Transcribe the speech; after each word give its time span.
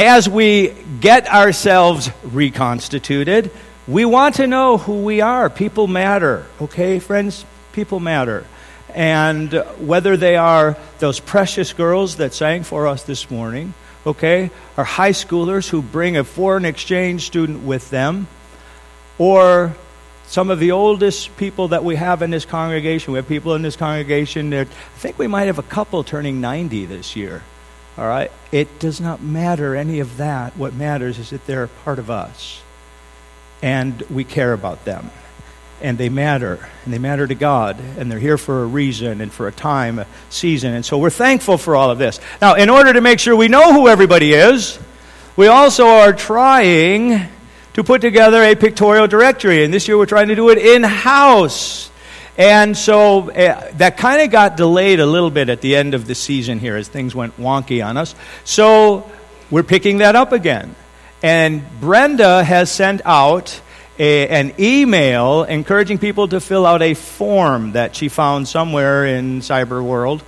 as 0.00 0.26
we 0.26 0.70
get 1.00 1.28
ourselves 1.28 2.10
reconstituted, 2.24 3.50
we 3.86 4.06
want 4.06 4.36
to 4.36 4.46
know 4.46 4.78
who 4.78 5.02
we 5.02 5.20
are. 5.20 5.50
People 5.50 5.86
matter, 5.86 6.46
okay, 6.58 6.98
friends? 6.98 7.44
People 7.72 8.00
matter. 8.00 8.46
And 8.94 9.52
whether 9.78 10.16
they 10.16 10.36
are 10.36 10.78
those 11.00 11.20
precious 11.20 11.74
girls 11.74 12.16
that 12.16 12.32
sang 12.32 12.62
for 12.62 12.86
us 12.86 13.02
this 13.02 13.30
morning, 13.30 13.74
okay, 14.06 14.50
or 14.78 14.84
high 14.84 15.10
schoolers 15.10 15.68
who 15.68 15.82
bring 15.82 16.16
a 16.16 16.24
foreign 16.24 16.64
exchange 16.64 17.26
student 17.26 17.64
with 17.64 17.90
them, 17.90 18.26
or 19.18 19.76
some 20.28 20.48
of 20.48 20.60
the 20.60 20.70
oldest 20.70 21.36
people 21.36 21.68
that 21.68 21.84
we 21.84 21.96
have 21.96 22.22
in 22.22 22.30
this 22.30 22.46
congregation. 22.46 23.12
We 23.12 23.18
have 23.18 23.28
people 23.28 23.54
in 23.54 23.60
this 23.60 23.76
congregation 23.76 24.48
that 24.50 24.66
I 24.66 24.98
think 24.98 25.18
we 25.18 25.26
might 25.26 25.44
have 25.44 25.58
a 25.58 25.62
couple 25.62 26.02
turning 26.04 26.40
90 26.40 26.86
this 26.86 27.16
year. 27.16 27.42
All 28.00 28.08
right? 28.08 28.32
It 28.50 28.78
does 28.78 28.98
not 28.98 29.22
matter 29.22 29.76
any 29.76 30.00
of 30.00 30.16
that. 30.16 30.56
What 30.56 30.72
matters 30.72 31.18
is 31.18 31.30
that 31.30 31.44
they're 31.44 31.66
part 31.66 31.98
of 31.98 32.08
us. 32.10 32.62
And 33.60 34.00
we 34.08 34.24
care 34.24 34.54
about 34.54 34.86
them. 34.86 35.10
And 35.82 35.98
they 35.98 36.08
matter. 36.08 36.66
And 36.84 36.94
they 36.94 36.98
matter 36.98 37.26
to 37.26 37.34
God. 37.34 37.78
And 37.98 38.10
they're 38.10 38.18
here 38.18 38.38
for 38.38 38.62
a 38.62 38.66
reason 38.66 39.20
and 39.20 39.30
for 39.30 39.48
a 39.48 39.52
time, 39.52 39.98
a 39.98 40.06
season. 40.30 40.72
And 40.72 40.82
so 40.82 40.96
we're 40.96 41.10
thankful 41.10 41.58
for 41.58 41.76
all 41.76 41.90
of 41.90 41.98
this. 41.98 42.20
Now, 42.40 42.54
in 42.54 42.70
order 42.70 42.90
to 42.90 43.02
make 43.02 43.20
sure 43.20 43.36
we 43.36 43.48
know 43.48 43.74
who 43.74 43.86
everybody 43.86 44.32
is, 44.32 44.78
we 45.36 45.48
also 45.48 45.84
are 45.84 46.14
trying 46.14 47.28
to 47.74 47.84
put 47.84 48.00
together 48.00 48.42
a 48.42 48.54
pictorial 48.54 49.08
directory. 49.08 49.62
And 49.62 49.74
this 49.74 49.88
year 49.88 49.98
we're 49.98 50.06
trying 50.06 50.28
to 50.28 50.34
do 50.34 50.48
it 50.48 50.56
in 50.56 50.84
house. 50.84 51.89
And 52.40 52.74
so 52.74 53.30
uh, 53.30 53.70
that 53.74 53.98
kind 53.98 54.22
of 54.22 54.30
got 54.30 54.56
delayed 54.56 54.98
a 54.98 55.04
little 55.04 55.30
bit 55.30 55.50
at 55.50 55.60
the 55.60 55.76
end 55.76 55.92
of 55.92 56.06
the 56.06 56.14
season 56.14 56.58
here 56.58 56.74
as 56.74 56.88
things 56.88 57.14
went 57.14 57.36
wonky 57.36 57.84
on 57.84 57.98
us. 57.98 58.14
So 58.44 59.10
we're 59.50 59.62
picking 59.62 59.98
that 59.98 60.16
up 60.16 60.32
again. 60.32 60.74
And 61.22 61.62
Brenda 61.82 62.42
has 62.42 62.72
sent 62.72 63.02
out 63.04 63.60
a, 63.98 64.26
an 64.28 64.54
email 64.58 65.42
encouraging 65.44 65.98
people 65.98 66.28
to 66.28 66.40
fill 66.40 66.64
out 66.64 66.80
a 66.80 66.94
form 66.94 67.72
that 67.72 67.94
she 67.94 68.08
found 68.08 68.48
somewhere 68.48 69.04
in 69.04 69.40
cyber 69.40 69.84
world. 69.84 70.22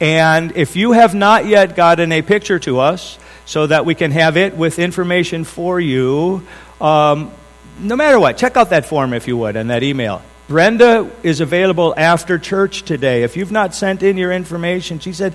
And 0.00 0.54
if 0.58 0.76
you 0.76 0.92
have 0.92 1.14
not 1.14 1.46
yet 1.46 1.76
gotten 1.76 2.12
a 2.12 2.20
picture 2.20 2.58
to 2.58 2.80
us 2.80 3.18
so 3.46 3.66
that 3.68 3.86
we 3.86 3.94
can 3.94 4.10
have 4.10 4.36
it 4.36 4.54
with 4.54 4.78
information 4.78 5.44
for 5.44 5.80
you, 5.80 6.46
um, 6.78 7.32
no 7.80 7.96
matter 7.96 8.20
what, 8.20 8.36
check 8.36 8.58
out 8.58 8.68
that 8.68 8.84
form 8.84 9.14
if 9.14 9.26
you 9.26 9.38
would 9.38 9.56
and 9.56 9.70
that 9.70 9.82
email. 9.82 10.20
Brenda 10.46 11.10
is 11.22 11.40
available 11.40 11.94
after 11.96 12.38
church 12.38 12.82
today. 12.82 13.22
If 13.22 13.36
you've 13.36 13.52
not 13.52 13.74
sent 13.74 14.02
in 14.02 14.18
your 14.18 14.30
information, 14.30 14.98
she 14.98 15.14
said, 15.14 15.34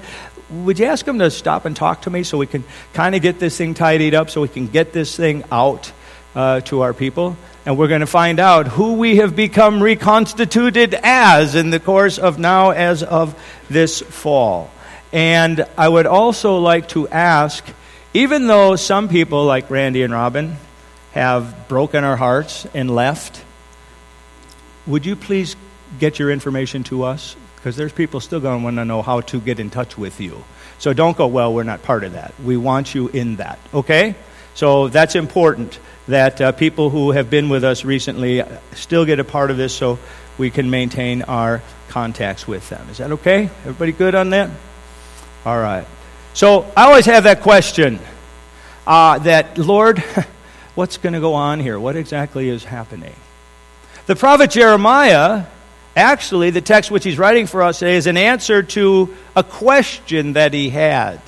Would 0.52 0.78
you 0.78 0.86
ask 0.86 1.08
him 1.08 1.18
to 1.18 1.32
stop 1.32 1.66
and 1.66 1.76
talk 1.76 2.04
to 2.04 2.12
me 2.12 2.22
so 2.22 2.38
we 2.38 2.46
can 2.46 2.64
kind 2.94 3.16
of 3.16 3.22
get 3.24 3.40
this 3.40 3.58
thing 3.58 3.74
tidied 3.74 4.14
up, 4.14 4.30
so 4.30 4.42
we 4.42 4.48
can 4.48 4.68
get 4.68 4.94
this 4.94 5.16
thing 5.16 5.44
out 5.52 5.92
uh, 6.36 6.62
to 6.62 6.82
our 6.82 6.94
people? 6.94 7.38
And 7.66 7.76
we're 7.76 7.88
going 7.88 8.02
to 8.02 8.08
find 8.08 8.40
out 8.40 8.68
who 8.68 8.94
we 8.94 9.18
have 9.18 9.36
become 9.36 9.82
reconstituted 9.82 10.94
as 10.94 11.56
in 11.56 11.72
the 11.72 11.80
course 11.80 12.20
of 12.20 12.38
now, 12.38 12.70
as 12.70 13.02
of 13.02 13.36
this 13.68 14.02
fall. 14.02 14.70
And 15.12 15.66
I 15.76 15.90
would 15.90 16.06
also 16.06 16.60
like 16.60 16.88
to 16.90 17.08
ask, 17.08 17.66
even 18.14 18.46
though 18.46 18.76
some 18.76 19.10
people 19.10 19.46
like 19.46 19.72
Randy 19.72 20.04
and 20.04 20.14
Robin 20.14 20.58
have 21.14 21.68
broken 21.68 22.04
our 22.04 22.16
hearts 22.16 22.68
and 22.76 22.94
left, 22.94 23.44
would 24.90 25.06
you 25.06 25.16
please 25.16 25.56
get 26.00 26.20
your 26.20 26.32
information 26.32 26.84
to 26.86 27.04
us? 27.04 27.36
Because 27.56 27.76
there's 27.76 27.94
people 27.94 28.20
still 28.20 28.40
going 28.40 28.60
to 28.60 28.64
want 28.64 28.78
to 28.78 28.86
know 28.86 29.02
how 29.02 29.22
to 29.22 29.40
get 29.40 29.60
in 29.60 29.70
touch 29.70 29.98
with 29.98 30.20
you. 30.20 30.44
So 30.80 30.94
don't 30.94 31.16
go, 31.16 31.28
well, 31.28 31.54
we're 31.54 31.64
not 31.64 31.84
part 31.84 32.04
of 32.04 32.14
that. 32.14 32.34
We 32.44 32.58
want 32.58 32.96
you 32.96 33.08
in 33.10 33.36
that, 33.36 33.60
okay? 33.74 34.16
So 34.56 34.88
that's 34.88 35.16
important 35.16 35.80
that 36.08 36.42
uh, 36.42 36.52
people 36.54 36.90
who 36.90 37.12
have 37.12 37.30
been 37.30 37.50
with 37.50 37.64
us 37.64 37.86
recently 37.86 38.44
still 38.74 39.06
get 39.06 39.20
a 39.20 39.24
part 39.24 39.52
of 39.52 39.58
this 39.58 39.74
so 39.74 40.00
we 40.38 40.50
can 40.50 40.70
maintain 40.70 41.22
our 41.24 41.62
contacts 41.90 42.48
with 42.48 42.68
them. 42.70 42.90
Is 42.90 42.98
that 42.98 43.12
okay? 43.12 43.44
Everybody 43.44 43.92
good 43.92 44.16
on 44.16 44.32
that? 44.32 44.50
All 45.46 45.60
right. 45.60 45.86
So 46.34 46.72
I 46.76 46.86
always 46.86 47.06
have 47.06 47.26
that 47.26 47.42
question 47.42 48.00
uh, 48.88 49.20
that, 49.20 49.58
Lord, 49.58 50.00
what's 50.76 50.98
going 50.98 51.14
to 51.14 51.20
go 51.20 51.36
on 51.36 51.60
here? 51.60 51.80
What 51.80 51.96
exactly 51.96 52.50
is 52.50 52.64
happening? 52.64 53.16
The 54.10 54.16
prophet 54.16 54.50
Jeremiah, 54.50 55.46
actually, 55.96 56.50
the 56.50 56.62
text 56.62 56.90
which 56.90 57.04
he's 57.04 57.20
writing 57.20 57.46
for 57.46 57.62
us 57.62 57.78
today, 57.78 57.96
is 57.96 58.08
an 58.08 58.18
answer 58.18 58.64
to 58.64 59.16
a 59.36 59.44
question 59.44 60.34
that 60.34 60.52
he 60.52 60.72
had. 60.72 61.22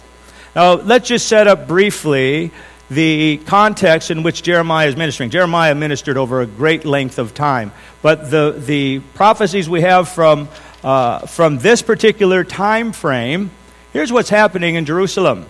Now, 0.55 0.73
let's 0.73 1.07
just 1.07 1.27
set 1.27 1.45
up 1.45 1.67
briefly 1.67 2.49
the 2.89 3.37
context 3.45 4.09
in 4.09 4.23
which 4.23 4.41
Jeremiah 4.41 4.87
is 4.87 4.95
ministering. 4.95 5.29
Jeremiah 5.29 5.75
ministered 5.75 6.17
over 6.17 6.41
a 6.41 6.47
great 6.47 6.83
length 6.83 7.19
of 7.19 7.35
time, 7.35 7.71
but 8.01 8.31
the, 8.31 8.55
the 8.57 9.01
prophecies 9.13 9.69
we 9.69 9.81
have 9.81 10.09
from, 10.09 10.49
uh, 10.83 11.27
from 11.27 11.59
this 11.59 11.83
particular 11.83 12.43
time 12.43 12.93
frame, 12.93 13.51
here's 13.93 14.11
what's 14.11 14.29
happening 14.29 14.73
in 14.73 14.85
Jerusalem. 14.85 15.45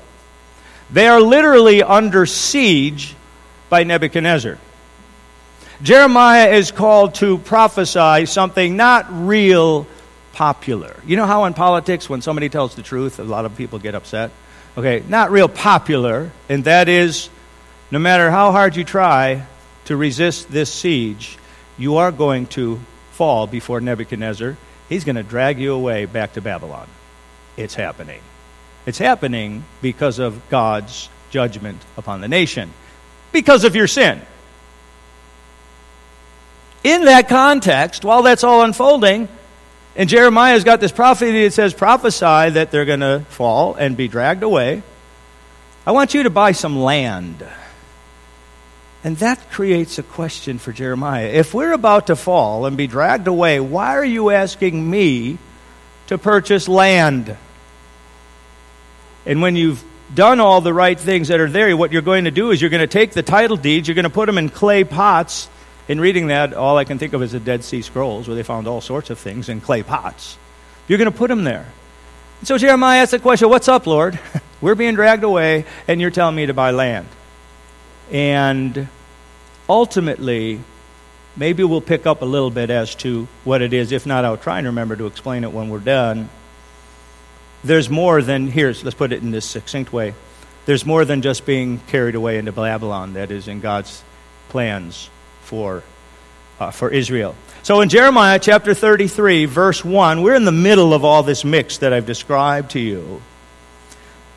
They 0.92 1.08
are 1.08 1.22
literally 1.22 1.82
under 1.82 2.26
siege 2.26 3.16
by 3.70 3.86
Nebuchadnezzar. 3.86 4.58
Jeremiah 5.84 6.52
is 6.52 6.72
called 6.72 7.16
to 7.16 7.40
prophesy 7.40 8.28
something 8.28 8.78
not 8.78 9.08
real 9.10 9.88
popular. 10.34 10.96
You 11.08 11.18
know 11.18 11.26
how 11.26 11.46
in 11.46 11.56
politics, 11.56 12.08
when 12.08 12.22
somebody 12.22 12.50
tells 12.50 12.76
the 12.76 12.84
truth, 12.84 13.18
a 13.20 13.24
lot 13.24 13.46
of 13.46 13.58
people 13.58 13.80
get 13.80 13.96
upset? 13.96 14.30
Okay, 14.78 15.04
not 15.08 15.32
real 15.32 15.50
popular, 15.50 16.30
and 16.50 16.66
that 16.66 16.88
is 16.88 17.30
no 17.90 17.98
matter 17.98 18.30
how 18.30 18.52
hard 18.52 18.76
you 18.76 18.84
try 18.84 19.44
to 19.86 19.98
resist 19.98 20.52
this 20.52 20.72
siege, 20.72 21.40
you 21.80 21.98
are 21.98 22.12
going 22.12 22.46
to 22.48 22.80
fall 23.14 23.48
before 23.48 23.82
Nebuchadnezzar. 23.82 24.58
He's 24.88 25.04
going 25.04 25.16
to 25.16 25.24
drag 25.24 25.60
you 25.60 25.74
away 25.74 26.06
back 26.06 26.34
to 26.34 26.42
Babylon. 26.42 26.88
It's 27.58 27.74
happening. 27.74 28.22
It's 28.86 29.00
happening 29.00 29.64
because 29.82 30.20
of 30.20 30.48
God's 30.50 31.10
judgment 31.32 31.82
upon 31.98 32.22
the 32.22 32.28
nation, 32.28 32.72
because 33.32 33.64
of 33.64 33.76
your 33.76 33.88
sin 33.88 34.22
in 36.84 37.06
that 37.06 37.30
context, 37.30 38.04
while 38.04 38.24
that's 38.24 38.44
all 38.44 38.64
unfolding, 38.64 39.28
and 39.96 40.10
Jeremiah's 40.10 40.64
got 40.64 40.80
this 40.80 40.92
prophecy 40.92 41.44
that 41.44 41.54
says, 41.54 41.74
prophesy 41.74 42.52
that 42.52 42.72
they're 42.72 42.86
going 42.86 43.02
to 43.02 43.26
fall 43.30 43.76
and 43.76 43.98
be 43.98 44.08
dragged 44.08 44.44
away. 44.44 44.84
I 45.86 45.92
want 45.92 46.14
you 46.14 46.24
to 46.24 46.30
buy 46.30 46.54
some 46.54 46.80
land. 46.80 47.46
And 49.04 49.18
that 49.18 49.50
creates 49.50 49.98
a 49.98 50.04
question 50.04 50.60
for 50.60 50.72
Jeremiah. 50.72 51.28
If 51.28 51.54
we're 51.54 51.74
about 51.74 52.08
to 52.08 52.16
fall 52.16 52.66
and 52.66 52.78
be 52.78 52.88
dragged 52.88 53.28
away, 53.28 53.60
why 53.60 53.96
are 53.98 54.06
you 54.06 54.30
asking 54.30 54.90
me 54.90 55.40
to 56.08 56.18
purchase 56.18 56.68
land? 56.68 57.36
And 59.26 59.42
when 59.42 59.56
you've 59.56 59.84
done 60.14 60.40
all 60.40 60.62
the 60.62 60.74
right 60.74 61.00
things 61.00 61.30
that 61.30 61.40
are 61.40 61.50
there, 61.50 61.76
what 61.76 61.92
you're 61.92 62.02
going 62.02 62.26
to 62.26 62.32
do 62.32 62.52
is 62.52 62.62
you're 62.62 62.70
going 62.70 62.82
to 62.82 62.88
take 62.88 63.12
the 63.12 63.24
title 63.24 63.58
deeds, 63.58 63.88
you're 63.88 63.96
going 63.96 64.04
to 64.04 64.10
put 64.10 64.28
them 64.28 64.38
in 64.38 64.50
clay 64.50 64.84
pots, 64.84 65.50
in 65.92 66.00
reading 66.00 66.28
that, 66.28 66.54
all 66.54 66.78
I 66.78 66.86
can 66.86 66.98
think 67.00 67.12
of 67.12 67.22
is 67.22 67.34
the 67.34 67.40
Dead 67.42 67.66
Sea 67.66 67.82
Scrolls, 67.82 68.26
where 68.26 68.36
they 68.36 68.44
found 68.44 68.66
all 68.66 68.80
sorts 68.80 69.10
of 69.10 69.20
things 69.20 69.50
in 69.50 69.60
clay 69.60 69.84
pots. 69.84 70.38
You're 70.88 70.98
going 70.98 71.12
to 71.12 71.18
put 71.18 71.28
them 71.28 71.44
there. 71.44 71.68
So 72.44 72.58
Jeremiah 72.58 73.02
asks 73.02 73.12
the 73.12 73.20
question 73.20 73.50
What's 73.50 73.68
up, 73.68 73.86
Lord? 73.86 74.18
We're 74.62 74.76
being 74.76 74.96
dragged 74.96 75.26
away, 75.26 75.66
and 75.90 76.00
you're 76.00 76.10
telling 76.10 76.38
me 76.38 76.46
to 76.46 76.54
buy 76.54 76.72
land. 76.72 77.08
And 78.10 78.88
ultimately, 79.68 80.62
maybe 81.36 81.66
we'll 81.66 81.82
pick 81.82 82.06
up 82.06 82.22
a 82.22 82.26
little 82.26 82.52
bit 82.52 82.70
as 82.70 82.96
to 82.96 83.28
what 83.44 83.62
it 83.62 83.74
is. 83.74 83.92
If 83.92 84.06
not, 84.06 84.24
I'll 84.24 84.38
try 84.38 84.60
and 84.60 84.68
remember 84.68 84.96
to 84.96 85.08
explain 85.08 85.44
it 85.44 85.52
when 85.52 85.68
we're 85.68 85.80
done. 85.80 86.30
There's 87.66 87.90
more 87.90 88.22
than, 88.22 88.48
here's, 88.48 88.82
let's 88.86 88.96
put 88.96 89.12
it 89.12 89.22
in 89.22 89.32
this 89.32 89.46
succinct 89.46 89.92
way. 89.92 90.14
There's 90.66 90.86
more 90.86 91.04
than 91.04 91.22
just 91.22 91.46
being 91.46 91.80
carried 91.88 92.16
away 92.16 92.38
into 92.38 92.54
Babylon 92.54 93.16
that 93.16 93.30
is 93.30 93.50
in 93.50 93.60
God's 93.60 94.06
plans 94.48 95.10
for, 95.52 95.84
uh, 96.62 96.72
for 96.72 96.90
Israel. 96.90 97.36
So 97.62 97.82
in 97.82 97.90
Jeremiah 97.90 98.40
chapter 98.40 98.74
33, 98.74 99.46
verse 99.46 99.84
1, 99.84 100.22
we're 100.22 100.36
in 100.36 100.46
the 100.46 100.52
middle 100.54 100.94
of 100.94 101.04
all 101.04 101.24
this 101.24 101.44
mix 101.44 101.80
that 101.80 101.92
I've 101.92 102.06
described 102.06 102.72
to 102.72 102.80
you. 102.80 103.22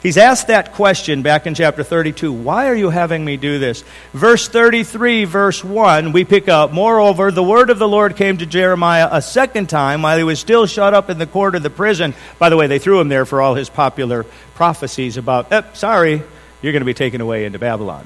He's 0.03 0.19
asked 0.19 0.49
that 0.49 0.73
question 0.73 1.23
back 1.23 1.47
in 1.47 1.55
chapter 1.55 1.85
32 1.85 2.33
Why 2.33 2.67
are 2.67 2.75
you 2.75 2.91
having 2.91 3.25
me 3.25 3.37
do 3.37 3.61
this? 3.61 3.85
Verse 4.13 4.49
33, 4.49 5.25
verse 5.25 5.63
1, 5.63 6.11
we 6.11 6.25
pick 6.25 6.49
up 6.49 6.73
Moreover, 6.73 7.31
the 7.31 7.45
word 7.45 7.71
of 7.71 7.79
the 7.79 7.89
Lord 7.89 8.17
came 8.17 8.39
to 8.39 8.45
Jeremiah 8.45 9.09
a 9.13 9.23
second 9.23 9.69
time 9.69 10.03
while 10.03 10.19
he 10.19 10.25
was 10.25 10.41
still 10.41 10.67
shut 10.67 10.95
up 10.95 11.11
in 11.11 11.19
the 11.19 11.29
court 11.29 11.55
of 11.55 11.63
the 11.63 11.71
prison. 11.71 12.13
By 12.41 12.49
the 12.49 12.57
way, 12.57 12.67
they 12.67 12.81
threw 12.81 13.01
him 13.01 13.09
there 13.09 13.25
for 13.25 13.41
all 13.41 13.55
his 13.55 13.71
popular 13.71 14.25
prophecies 14.57 15.17
about, 15.17 15.53
eh, 15.53 15.63
sorry, 15.75 16.25
you're 16.61 16.73
going 16.73 16.81
to 16.81 16.87
be 16.87 16.93
taken 16.93 17.21
away 17.21 17.45
into 17.45 17.61
Babylon. 17.61 18.05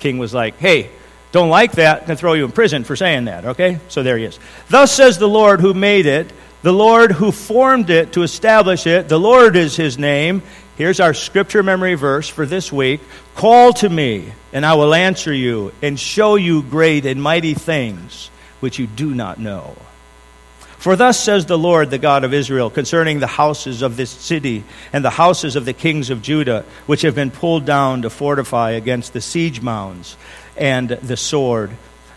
King 0.00 0.18
was 0.18 0.34
like, 0.34 0.58
Hey, 0.58 0.90
don't 1.32 1.48
like 1.48 1.72
that, 1.72 2.04
can 2.04 2.16
throw 2.16 2.34
you 2.34 2.44
in 2.44 2.52
prison 2.52 2.84
for 2.84 2.94
saying 2.94 3.24
that, 3.24 3.44
okay? 3.46 3.80
So 3.88 4.02
there 4.02 4.18
he 4.18 4.24
is. 4.24 4.38
Thus 4.68 4.92
says 4.92 5.18
the 5.18 5.28
Lord 5.28 5.60
who 5.60 5.72
made 5.72 6.04
it, 6.04 6.30
the 6.60 6.72
Lord 6.72 7.10
who 7.10 7.32
formed 7.32 7.90
it 7.90 8.12
to 8.12 8.22
establish 8.22 8.86
it, 8.86 9.08
the 9.08 9.18
Lord 9.18 9.56
is 9.56 9.74
his 9.74 9.98
name. 9.98 10.42
Here's 10.76 11.00
our 11.00 11.14
scripture 11.14 11.62
memory 11.62 11.94
verse 11.94 12.28
for 12.28 12.46
this 12.46 12.70
week 12.70 13.00
Call 13.34 13.72
to 13.74 13.88
me, 13.88 14.32
and 14.52 14.64
I 14.64 14.74
will 14.74 14.94
answer 14.94 15.32
you 15.32 15.72
and 15.80 15.98
show 15.98 16.36
you 16.36 16.62
great 16.62 17.06
and 17.06 17.22
mighty 17.22 17.54
things 17.54 18.28
which 18.60 18.78
you 18.78 18.86
do 18.86 19.14
not 19.14 19.40
know. 19.40 19.74
For 20.76 20.96
thus 20.96 21.18
says 21.18 21.46
the 21.46 21.56
Lord, 21.56 21.90
the 21.90 21.98
God 21.98 22.24
of 22.24 22.34
Israel, 22.34 22.68
concerning 22.68 23.20
the 23.20 23.26
houses 23.26 23.82
of 23.82 23.96
this 23.96 24.10
city 24.10 24.64
and 24.92 25.04
the 25.04 25.10
houses 25.10 25.54
of 25.54 25.64
the 25.64 25.72
kings 25.72 26.10
of 26.10 26.22
Judah, 26.22 26.64
which 26.86 27.02
have 27.02 27.14
been 27.14 27.30
pulled 27.30 27.64
down 27.64 28.02
to 28.02 28.10
fortify 28.10 28.72
against 28.72 29.12
the 29.12 29.20
siege 29.20 29.62
mounds 29.62 30.16
and 30.56 30.88
the 30.88 31.16
sword. 31.16 31.70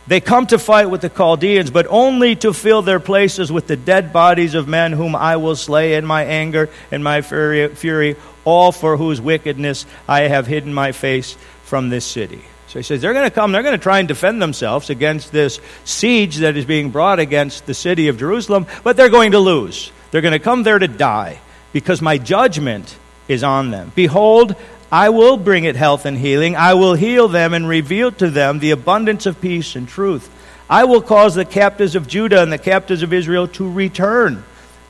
They 0.08 0.22
come 0.22 0.46
to 0.48 0.60
fight 0.60 0.90
with 0.92 1.02
the 1.02 1.10
Chaldeans, 1.10 1.72
but 1.72 1.88
only 1.90 2.36
to 2.38 2.54
fill 2.54 2.84
their 2.84 3.00
places 3.00 3.52
with 3.52 3.66
the 3.66 3.76
dead 3.76 4.14
bodies 4.14 4.54
of 4.54 4.68
men 4.68 4.92
whom 4.92 5.16
I 5.16 5.38
will 5.38 5.56
slay 5.56 5.96
in 5.96 6.06
my 6.06 6.26
anger 6.26 6.70
and 6.92 7.04
my 7.04 7.22
fury, 7.22 8.16
all 8.44 8.72
for 8.72 8.98
whose 8.98 9.20
wickedness 9.20 9.88
I 10.08 10.22
have 10.22 10.46
hidden 10.46 10.74
my 10.74 10.92
face 10.92 11.36
from 11.64 11.90
this 11.90 12.06
city. 12.06 12.44
So 12.68 12.80
he 12.80 12.84
says 12.84 13.02
they're 13.02 13.14
going 13.14 13.28
to 13.28 13.34
come, 13.34 13.52
they're 13.52 13.64
going 13.64 13.78
to 13.78 13.82
try 13.82 13.98
and 13.98 14.08
defend 14.08 14.42
themselves 14.42 14.92
against 14.92 15.32
this 15.32 15.60
siege 15.86 16.38
that 16.38 16.56
is 16.56 16.66
being 16.66 16.92
brought 16.92 17.20
against 17.20 17.66
the 17.66 17.74
city 17.74 18.08
of 18.08 18.20
Jerusalem, 18.20 18.68
but 18.84 18.98
they're 18.98 19.10
going 19.10 19.32
to 19.32 19.40
lose. 19.40 19.92
They're 20.12 20.22
going 20.22 20.34
to 20.34 20.40
come 20.40 20.62
there 20.62 20.78
to 20.78 20.88
die 20.88 21.40
because 21.74 22.02
my 22.02 22.20
judgment 22.20 22.96
is 23.28 23.44
on 23.44 23.72
them. 23.72 23.92
Behold, 23.96 24.56
I 24.92 25.10
will 25.10 25.38
bring 25.38 25.64
it 25.64 25.76
health 25.76 26.06
and 26.06 26.18
healing. 26.18 26.56
I 26.56 26.74
will 26.76 26.94
heal 26.94 27.28
them 27.28 27.54
and 27.54 27.68
reveal 27.68 28.12
to 28.14 28.30
them 28.30 28.60
the 28.60 28.72
abundance 28.72 29.26
of 29.26 29.42
peace 29.42 29.76
and 29.76 29.88
truth. 29.88 30.30
I 30.70 30.86
will 30.86 31.02
cause 31.02 31.36
the 31.36 31.46
captives 31.46 31.96
of 31.96 32.08
Judah 32.08 32.42
and 32.42 32.52
the 32.52 32.58
captives 32.58 33.04
of 33.04 33.14
Israel 33.14 33.48
to 33.50 33.70
return, 33.70 34.44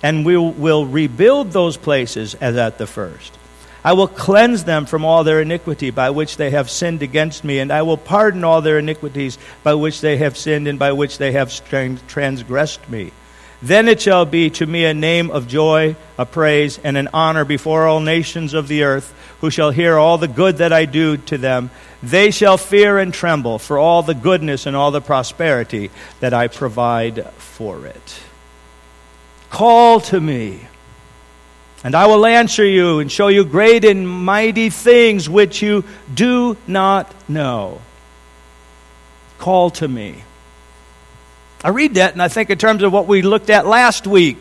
and 0.03 0.25
we 0.25 0.37
will 0.37 0.85
rebuild 0.85 1.51
those 1.51 1.77
places 1.77 2.35
as 2.35 2.55
at 2.55 2.77
the 2.77 2.87
first. 2.87 3.37
I 3.83 3.93
will 3.93 4.07
cleanse 4.07 4.63
them 4.63 4.85
from 4.85 5.05
all 5.05 5.23
their 5.23 5.41
iniquity 5.41 5.91
by 5.91 6.09
which 6.09 6.37
they 6.37 6.49
have 6.49 6.71
sinned 6.71 7.03
against 7.03 7.43
me, 7.43 7.59
and 7.59 7.71
I 7.71 7.83
will 7.83 7.97
pardon 7.97 8.43
all 8.43 8.61
their 8.61 8.79
iniquities 8.79 9.37
by 9.63 9.75
which 9.75 10.01
they 10.01 10.17
have 10.17 10.37
sinned 10.37 10.67
and 10.67 10.79
by 10.79 10.91
which 10.91 11.17
they 11.19 11.33
have 11.33 11.53
transgressed 12.07 12.89
me. 12.89 13.11
Then 13.65 13.87
it 13.87 13.99
shall 13.99 14.25
be 14.25 14.49
to 14.51 14.65
me 14.65 14.85
a 14.85 14.93
name 14.93 15.31
of 15.31 15.47
joy, 15.47 15.95
a 16.17 16.25
praise, 16.25 16.79
and 16.83 16.97
an 16.97 17.09
honor 17.13 17.45
before 17.45 17.87
all 17.87 17.99
nations 17.99 18.53
of 18.53 18.67
the 18.67 18.83
earth, 18.83 19.13
who 19.41 19.49
shall 19.49 19.71
hear 19.71 19.97
all 19.97 20.17
the 20.17 20.27
good 20.27 20.57
that 20.57 20.71
I 20.71 20.85
do 20.85 21.17
to 21.17 21.37
them. 21.37 21.71
They 22.03 22.29
shall 22.29 22.57
fear 22.57 22.99
and 22.99 23.13
tremble 23.13 23.57
for 23.57 23.79
all 23.79 24.03
the 24.03 24.13
goodness 24.13 24.65
and 24.65 24.75
all 24.75 24.91
the 24.91 25.01
prosperity 25.01 25.89
that 26.19 26.33
I 26.33 26.47
provide 26.47 27.25
for 27.33 27.87
it. 27.87 28.19
Call 29.49 29.99
to 30.01 30.21
me 30.21 30.67
and 31.85 31.93
I 31.93 32.07
will 32.07 32.25
answer 32.25 32.65
you 32.65 32.97
and 32.97 33.11
show 33.11 33.27
you 33.27 33.45
great 33.45 33.85
and 33.85 34.09
mighty 34.09 34.71
things 34.71 35.29
which 35.29 35.61
you 35.61 35.83
do 36.11 36.57
not 36.65 37.13
know. 37.29 37.79
Call 39.37 39.69
to 39.69 39.87
me. 39.87 40.24
I 41.65 41.69
read 41.69 41.95
that 41.95 42.13
and 42.13 42.21
I 42.21 42.27
think 42.27 42.51
in 42.51 42.59
terms 42.59 42.83
of 42.83 42.93
what 42.93 43.07
we 43.07 43.23
looked 43.23 43.49
at 43.49 43.65
last 43.65 44.05
week. 44.05 44.37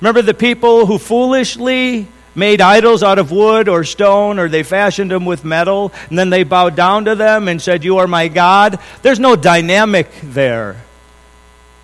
Remember 0.00 0.20
the 0.20 0.34
people 0.34 0.84
who 0.84 0.98
foolishly 0.98 2.08
made 2.34 2.60
idols 2.60 3.04
out 3.04 3.20
of 3.20 3.30
wood 3.30 3.68
or 3.68 3.84
stone, 3.84 4.40
or 4.40 4.48
they 4.48 4.64
fashioned 4.64 5.12
them 5.12 5.26
with 5.26 5.44
metal, 5.44 5.92
and 6.08 6.18
then 6.18 6.28
they 6.28 6.42
bowed 6.42 6.74
down 6.74 7.04
to 7.04 7.14
them 7.14 7.46
and 7.46 7.62
said, 7.62 7.84
You 7.84 7.98
are 7.98 8.08
my 8.08 8.26
God? 8.26 8.80
There's 9.02 9.20
no 9.20 9.36
dynamic 9.36 10.10
there. 10.24 10.82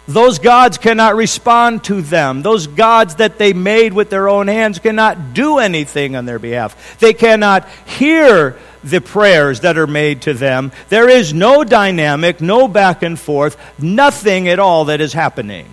Those 0.09 0.41
gods 0.41 0.79
cannot 0.79 1.15
respond 1.15 1.85
to 1.85 2.03
them. 2.03 2.43
Those 2.43 2.67
gods 2.67 3.15
that 3.17 3.39
they 3.39 3.53
made 3.53 3.93
with 3.93 4.11
their 4.11 4.29
own 4.29 4.49
hands 4.49 4.81
cannot 4.81 5.33
do 5.33 5.59
anything 5.59 6.17
on 6.17 6.25
their 6.25 6.41
behalf. 6.41 6.99
They 6.99 7.15
cannot 7.15 7.69
hear 7.87 8.59
the 8.85 9.01
prayers 9.01 9.61
that 9.61 9.79
are 9.79 9.87
made 9.87 10.23
to 10.23 10.35
them. 10.35 10.73
There 10.89 11.09
is 11.09 11.35
no 11.35 11.65
dynamic, 11.65 12.41
no 12.41 12.69
back 12.69 13.03
and 13.03 13.19
forth, 13.19 13.57
nothing 13.79 14.49
at 14.49 14.59
all 14.59 14.87
that 14.87 15.01
is 15.01 15.13
happening 15.13 15.69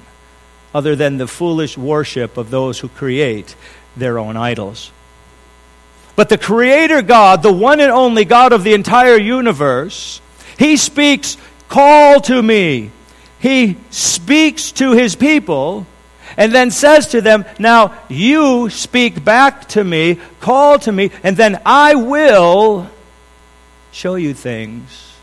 other 0.73 0.95
than 0.95 1.17
the 1.17 1.27
foolish 1.27 1.77
worship 1.77 2.37
of 2.37 2.49
those 2.49 2.79
who 2.79 2.87
create 2.87 3.55
their 3.95 4.17
own 4.17 4.37
idols. 4.37 4.91
But 6.15 6.29
the 6.29 6.37
Creator 6.37 7.01
God, 7.03 7.43
the 7.43 7.51
one 7.51 7.79
and 7.79 7.91
only 7.91 8.25
God 8.25 8.53
of 8.53 8.63
the 8.63 8.73
entire 8.73 9.17
universe, 9.17 10.21
He 10.57 10.77
speaks, 10.77 11.37
Call 11.67 12.21
to 12.21 12.41
me 12.41 12.91
he 13.41 13.75
speaks 13.89 14.71
to 14.73 14.91
his 14.91 15.15
people 15.15 15.87
and 16.37 16.53
then 16.53 16.69
says 16.69 17.07
to 17.07 17.21
them, 17.21 17.43
Now 17.57 17.97
you 18.07 18.69
speak 18.69 19.25
back 19.25 19.67
to 19.69 19.83
me, 19.83 20.19
call 20.39 20.77
to 20.79 20.91
me, 20.91 21.09
and 21.23 21.35
then 21.35 21.59
I 21.65 21.95
will 21.95 22.87
show 23.91 24.15
you 24.15 24.33
things 24.33 25.15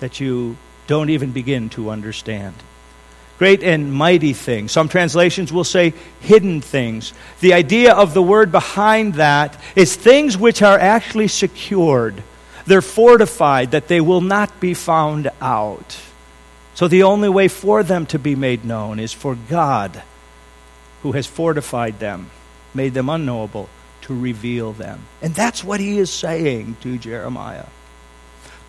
that 0.00 0.20
you 0.20 0.56
don't 0.86 1.10
even 1.10 1.30
begin 1.32 1.68
to 1.70 1.90
understand. 1.90 2.54
Great 3.38 3.62
and 3.62 3.92
mighty 3.92 4.32
things. 4.32 4.70
Some 4.70 4.88
translations 4.88 5.52
will 5.52 5.64
say 5.64 5.94
hidden 6.20 6.60
things. 6.60 7.12
The 7.40 7.54
idea 7.54 7.92
of 7.94 8.14
the 8.14 8.22
word 8.22 8.52
behind 8.52 9.14
that 9.14 9.60
is 9.74 9.96
things 9.96 10.36
which 10.36 10.62
are 10.62 10.78
actually 10.78 11.28
secured. 11.28 12.22
They're 12.66 12.82
fortified 12.82 13.72
that 13.72 13.88
they 13.88 14.00
will 14.00 14.20
not 14.20 14.60
be 14.60 14.74
found 14.74 15.30
out. 15.40 15.98
So 16.74 16.88
the 16.88 17.02
only 17.02 17.28
way 17.28 17.48
for 17.48 17.82
them 17.82 18.06
to 18.06 18.18
be 18.18 18.34
made 18.34 18.64
known 18.64 18.98
is 18.98 19.12
for 19.12 19.34
God, 19.34 20.02
who 21.02 21.12
has 21.12 21.26
fortified 21.26 21.98
them, 21.98 22.30
made 22.74 22.94
them 22.94 23.08
unknowable, 23.08 23.68
to 24.02 24.18
reveal 24.18 24.72
them. 24.72 25.00
And 25.20 25.34
that's 25.34 25.64
what 25.64 25.80
he 25.80 25.98
is 25.98 26.10
saying 26.10 26.76
to 26.82 26.98
Jeremiah. 26.98 27.66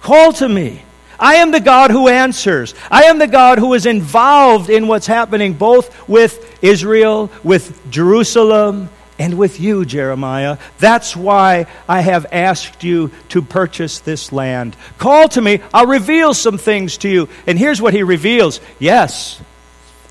Call 0.03 0.33
to 0.33 0.49
me. 0.49 0.83
I 1.17 1.35
am 1.35 1.51
the 1.51 1.61
God 1.61 1.89
who 1.89 2.09
answers. 2.09 2.75
I 2.91 3.03
am 3.03 3.19
the 3.19 3.27
God 3.27 3.57
who 3.57 3.73
is 3.73 3.85
involved 3.85 4.69
in 4.69 4.87
what's 4.87 5.07
happening 5.07 5.53
both 5.53 6.09
with 6.09 6.61
Israel, 6.61 7.31
with 7.41 7.89
Jerusalem, 7.89 8.89
and 9.17 9.37
with 9.37 9.61
you, 9.61 9.85
Jeremiah. 9.85 10.57
That's 10.79 11.15
why 11.15 11.67
I 11.87 12.01
have 12.01 12.25
asked 12.33 12.83
you 12.83 13.11
to 13.29 13.41
purchase 13.41 13.99
this 13.99 14.33
land. 14.33 14.75
Call 14.97 15.29
to 15.29 15.41
me, 15.41 15.61
I'll 15.73 15.87
reveal 15.87 16.33
some 16.33 16.57
things 16.57 16.97
to 16.97 17.09
you. 17.09 17.29
And 17.47 17.57
here's 17.57 17.81
what 17.81 17.93
he 17.93 18.03
reveals 18.03 18.59
yes, 18.79 19.39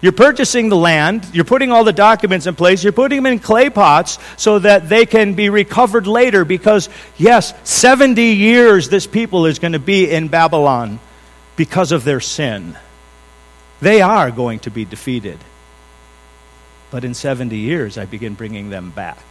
you're 0.03 0.13
purchasing 0.13 0.69
the 0.69 0.77
land, 0.77 1.27
you're 1.33 1.45
putting 1.45 1.71
all 1.71 1.85
the 1.85 1.93
documents 1.93 2.47
in 2.49 2.57
place, 2.57 2.83
you're 2.83 2.93
putting 2.93 3.23
them 3.23 3.33
in 3.33 3.39
clay 3.39 3.71
pots 3.71 4.19
so 4.37 4.59
that 4.59 4.89
they 4.89 5.07
can 5.07 5.35
be 5.35 5.49
recovered 5.49 6.09
later 6.09 6.45
because, 6.45 6.89
yes, 7.17 7.55
70 7.63 8.21
years 8.21 8.89
this 8.89 9.07
people 9.07 9.47
is 9.47 9.61
going 9.61 9.73
to 9.73 9.79
be 9.79 10.11
in 10.11 10.27
Babylon 10.27 10.99
because 11.55 11.93
of 11.93 12.03
their 12.03 12.19
sin. 12.19 12.77
They 13.81 14.03
are 14.03 14.33
going 14.33 14.59
to 14.61 14.71
be 14.71 14.85
defeated. 14.85 15.39
But 16.91 17.05
in 17.05 17.15
70 17.15 17.57
years, 17.57 17.97
I 17.97 18.05
begin 18.05 18.35
bringing 18.35 18.71
them 18.71 18.91
back. 18.91 19.23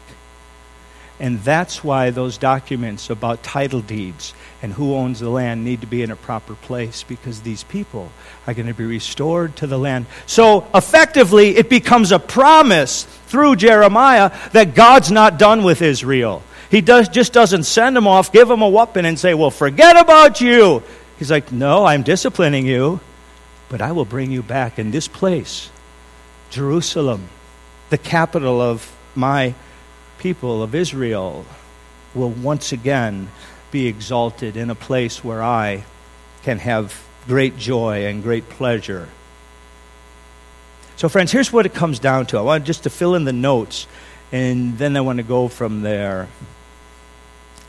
And 1.19 1.39
that's 1.41 1.83
why 1.83 2.09
those 2.09 2.37
documents 2.37 3.09
about 3.09 3.43
title 3.43 3.81
deeds 3.81 4.33
and 4.61 4.73
who 4.73 4.95
owns 4.95 5.19
the 5.19 5.29
land 5.29 5.63
need 5.63 5.81
to 5.81 5.87
be 5.87 6.03
in 6.03 6.11
a 6.11 6.15
proper 6.15 6.55
place 6.55 7.03
because 7.03 7.41
these 7.41 7.63
people 7.63 8.11
are 8.45 8.53
going 8.53 8.67
to 8.67 8.73
be 8.73 8.85
restored 8.85 9.55
to 9.57 9.67
the 9.67 9.77
land. 9.77 10.05
So 10.25 10.67
effectively, 10.73 11.57
it 11.57 11.69
becomes 11.69 12.11
a 12.11 12.19
promise 12.19 13.03
through 13.27 13.55
Jeremiah 13.55 14.31
that 14.51 14.75
God's 14.75 15.11
not 15.11 15.39
done 15.39 15.63
with 15.63 15.81
Israel. 15.81 16.43
He 16.69 16.81
does, 16.81 17.09
just 17.09 17.33
doesn't 17.33 17.63
send 17.63 17.95
them 17.95 18.07
off, 18.07 18.31
give 18.31 18.47
them 18.47 18.61
a 18.61 18.69
whooping, 18.69 19.05
and 19.05 19.19
say, 19.19 19.33
Well, 19.33 19.51
forget 19.51 19.99
about 19.99 20.39
you. 20.39 20.83
He's 21.19 21.31
like, 21.31 21.51
No, 21.51 21.85
I'm 21.85 22.03
disciplining 22.03 22.65
you, 22.65 22.99
but 23.69 23.81
I 23.81 23.91
will 23.91 24.05
bring 24.05 24.31
you 24.31 24.41
back 24.43 24.79
in 24.79 24.91
this 24.91 25.07
place, 25.07 25.69
Jerusalem 26.49 27.27
the 27.91 27.97
capital 27.97 28.61
of 28.61 28.89
my 29.15 29.53
people 30.17 30.63
of 30.63 30.73
Israel 30.73 31.45
will 32.15 32.29
once 32.29 32.71
again 32.71 33.29
be 33.71 33.87
exalted 33.87 34.57
in 34.57 34.69
a 34.69 34.75
place 34.75 35.23
where 35.23 35.41
I 35.41 35.83
can 36.43 36.59
have 36.59 37.01
great 37.27 37.57
joy 37.57 38.05
and 38.05 38.21
great 38.21 38.49
pleasure. 38.49 39.07
So, 40.97 41.09
friends, 41.09 41.31
here's 41.31 41.51
what 41.51 41.65
it 41.65 41.73
comes 41.73 41.99
down 41.99 42.27
to. 42.27 42.37
I 42.37 42.41
want 42.41 42.65
just 42.65 42.83
to 42.83 42.89
fill 42.89 43.15
in 43.15 43.23
the 43.23 43.33
notes, 43.33 43.87
and 44.31 44.77
then 44.77 44.95
I 44.95 45.01
want 45.01 45.17
to 45.17 45.23
go 45.23 45.47
from 45.47 45.81
there. 45.81 46.27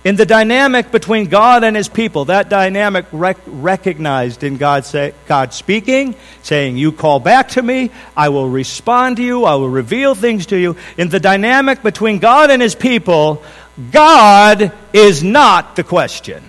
In 0.04 0.16
the 0.16 0.26
dynamic 0.26 0.90
between 0.90 1.26
God 1.28 1.62
and 1.62 1.76
his 1.76 1.88
people, 1.88 2.24
that 2.24 2.48
dynamic 2.48 3.06
rec- 3.12 3.38
recognized 3.46 4.42
in 4.42 4.56
God, 4.56 4.84
say, 4.84 5.14
God 5.28 5.54
speaking, 5.54 6.16
saying, 6.42 6.76
You 6.76 6.90
call 6.90 7.20
back 7.20 7.50
to 7.50 7.62
me, 7.62 7.92
I 8.16 8.30
will 8.30 8.48
respond 8.48 9.18
to 9.18 9.22
you, 9.22 9.44
I 9.44 9.54
will 9.54 9.68
reveal 9.68 10.16
things 10.16 10.46
to 10.46 10.58
you. 10.58 10.76
In 10.98 11.08
the 11.08 11.20
dynamic 11.20 11.84
between 11.84 12.18
God 12.18 12.50
and 12.50 12.60
his 12.60 12.74
people, 12.74 13.44
God 13.90 14.72
is 14.92 15.22
not 15.22 15.76
the 15.76 15.84
question. 15.84 16.42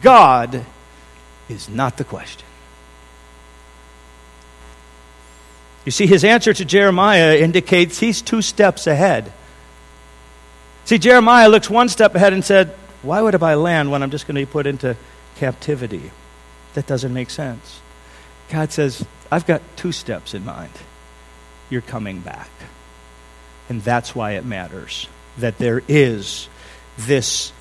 God 0.00 0.64
is 1.48 1.68
not 1.68 1.96
the 1.96 2.04
question. 2.04 2.46
You 5.84 5.92
see, 5.92 6.06
his 6.06 6.24
answer 6.24 6.52
to 6.52 6.64
Jeremiah 6.64 7.36
indicates 7.36 7.98
he's 7.98 8.22
two 8.22 8.42
steps 8.42 8.86
ahead. 8.86 9.32
See, 10.84 10.98
Jeremiah 10.98 11.48
looks 11.48 11.68
one 11.68 11.88
step 11.88 12.14
ahead 12.14 12.32
and 12.32 12.44
said, 12.44 12.68
Why 13.02 13.20
would 13.20 13.34
I 13.34 13.38
buy 13.38 13.54
land 13.54 13.90
when 13.90 14.02
I'm 14.02 14.10
just 14.10 14.26
going 14.26 14.36
to 14.36 14.40
be 14.40 14.50
put 14.50 14.66
into 14.66 14.96
captivity? 15.36 16.10
That 16.74 16.86
doesn't 16.86 17.12
make 17.12 17.30
sense. 17.30 17.80
God 18.48 18.72
says, 18.72 19.04
I've 19.30 19.46
got 19.46 19.62
two 19.76 19.92
steps 19.92 20.34
in 20.34 20.44
mind. 20.44 20.72
You're 21.70 21.82
coming 21.82 22.20
back. 22.20 22.50
And 23.72 23.80
that's 23.80 24.14
why 24.14 24.32
it 24.32 24.44
matters 24.44 25.08
that 25.38 25.56
there 25.56 25.80
is 25.88 26.46
this 26.98 27.54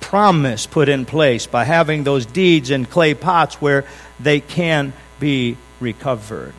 promise 0.00 0.64
put 0.64 0.88
in 0.88 1.04
place 1.04 1.46
by 1.46 1.64
having 1.64 2.04
those 2.04 2.24
deeds 2.24 2.70
in 2.70 2.86
clay 2.86 3.12
pots 3.12 3.56
where 3.56 3.84
they 4.18 4.40
can 4.40 4.94
be 5.18 5.58
recovered. 5.78 6.54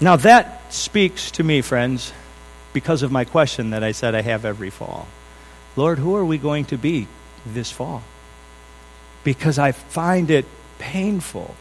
Now, 0.00 0.16
that 0.16 0.72
speaks 0.72 1.32
to 1.32 1.44
me, 1.44 1.60
friends, 1.60 2.14
because 2.72 3.02
of 3.02 3.12
my 3.12 3.26
question 3.26 3.68
that 3.72 3.84
I 3.84 3.92
said 3.92 4.14
I 4.14 4.22
have 4.22 4.46
every 4.46 4.70
fall. 4.70 5.06
Lord, 5.76 5.98
who 5.98 6.16
are 6.16 6.24
we 6.24 6.38
going 6.38 6.64
to 6.64 6.78
be 6.78 7.08
this 7.44 7.70
fall? 7.70 8.02
Because 9.22 9.58
I 9.58 9.72
find 9.72 10.30
it 10.30 10.46
painful 10.78 11.54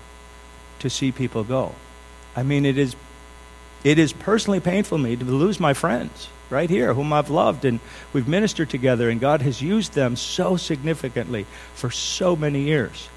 to 0.80 0.90
see 0.90 1.12
people 1.12 1.44
go. 1.44 1.76
I 2.38 2.44
mean, 2.44 2.66
it 2.66 2.78
is, 2.78 2.96
it 3.88 3.98
is 3.98 4.12
personally 4.12 4.60
painful 4.60 4.98
to 4.98 5.04
me 5.04 5.16
to 5.16 5.24
lose 5.24 5.62
my 5.62 5.74
friends 5.74 6.28
right 6.50 6.70
here, 6.70 6.94
whom 6.94 7.14
I've 7.14 7.30
loved, 7.30 7.64
and 7.64 7.80
we've 8.12 8.28
ministered 8.28 8.70
together, 8.70 9.10
and 9.10 9.22
God 9.22 9.42
has 9.42 9.62
used 9.62 9.94
them 9.94 10.18
so 10.18 10.58
significantly 10.58 11.46
for 11.74 11.90
so 11.90 12.36
many 12.36 12.64
years. 12.64 13.08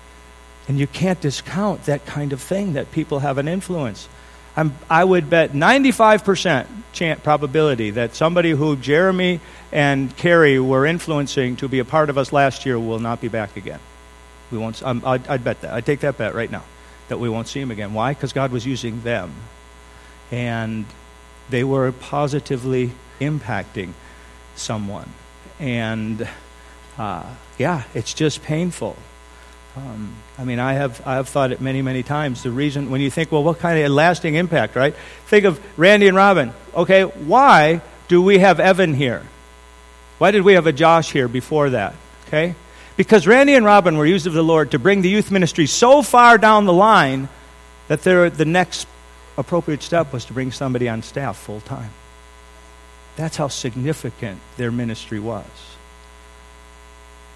And 0.68 0.78
you 0.78 0.86
can't 0.86 1.20
discount 1.20 1.86
that 1.86 2.06
kind 2.06 2.32
of 2.32 2.40
thing 2.40 2.74
that 2.74 2.92
people 2.92 3.18
have 3.18 3.38
an 3.38 3.48
influence. 3.48 4.08
I'm, 4.56 4.76
i 4.88 5.02
would 5.02 5.28
bet 5.28 5.50
95% 5.50 6.68
chance, 6.92 7.20
probability 7.20 7.90
that 7.90 8.14
somebody 8.14 8.52
who 8.52 8.76
Jeremy 8.76 9.40
and 9.72 10.16
Carrie 10.16 10.60
were 10.60 10.86
influencing 10.86 11.56
to 11.56 11.68
be 11.68 11.80
a 11.80 11.84
part 11.84 12.10
of 12.10 12.18
us 12.18 12.32
last 12.32 12.64
year 12.64 12.78
will 12.78 13.00
not 13.00 13.20
be 13.20 13.26
back 13.28 13.56
again. 13.56 13.80
We 14.52 14.58
won't, 14.58 14.80
um, 14.84 15.02
I'd, 15.04 15.26
I'd 15.26 15.42
bet 15.42 15.62
that. 15.62 15.72
I'd 15.72 15.86
take 15.86 16.00
that 16.00 16.16
bet 16.16 16.36
right 16.36 16.50
now 16.50 16.62
that 17.08 17.18
we 17.18 17.28
won't 17.28 17.48
see 17.48 17.60
him 17.60 17.72
again. 17.72 17.92
Why? 17.92 18.14
Because 18.14 18.32
God 18.32 18.52
was 18.52 18.64
using 18.64 19.02
them. 19.02 19.32
And 20.30 20.86
they 21.50 21.64
were 21.64 21.92
positively 21.92 22.92
impacting 23.20 23.92
someone. 24.56 25.08
And 25.58 26.28
uh, 26.98 27.24
yeah, 27.58 27.84
it's 27.94 28.14
just 28.14 28.42
painful. 28.42 28.96
Um, 29.76 30.14
I 30.38 30.44
mean, 30.44 30.58
I 30.58 30.74
have, 30.74 31.00
I 31.06 31.14
have 31.14 31.28
thought 31.28 31.52
it 31.52 31.60
many, 31.60 31.80
many 31.82 32.02
times. 32.02 32.42
The 32.42 32.50
reason, 32.50 32.90
when 32.90 33.00
you 33.00 33.10
think, 33.10 33.30
well, 33.30 33.44
what 33.44 33.58
kind 33.58 33.78
of 33.82 33.90
lasting 33.90 34.34
impact, 34.34 34.74
right? 34.74 34.94
Think 35.26 35.44
of 35.44 35.60
Randy 35.78 36.08
and 36.08 36.16
Robin. 36.16 36.52
Okay, 36.74 37.02
why 37.02 37.80
do 38.08 38.20
we 38.20 38.38
have 38.38 38.58
Evan 38.58 38.94
here? 38.94 39.24
Why 40.18 40.32
did 40.32 40.42
we 40.42 40.54
have 40.54 40.66
a 40.66 40.72
Josh 40.72 41.12
here 41.12 41.28
before 41.28 41.70
that? 41.70 41.94
Okay? 42.26 42.54
Because 42.96 43.26
Randy 43.26 43.54
and 43.54 43.64
Robin 43.64 43.96
were 43.96 44.04
used 44.04 44.26
of 44.26 44.32
the 44.32 44.42
Lord 44.42 44.72
to 44.72 44.78
bring 44.78 45.02
the 45.02 45.08
youth 45.08 45.30
ministry 45.30 45.66
so 45.66 46.02
far 46.02 46.36
down 46.36 46.66
the 46.66 46.72
line 46.72 47.28
that 47.88 48.02
they're 48.02 48.28
the 48.28 48.44
next 48.44 48.86
appropriate 49.36 49.82
step 49.82 50.12
was 50.12 50.24
to 50.26 50.32
bring 50.32 50.52
somebody 50.52 50.88
on 50.88 51.02
staff 51.02 51.36
full 51.36 51.60
time. 51.60 51.90
That's 53.16 53.36
how 53.36 53.48
significant 53.48 54.40
their 54.56 54.70
ministry 54.70 55.20
was. 55.20 55.44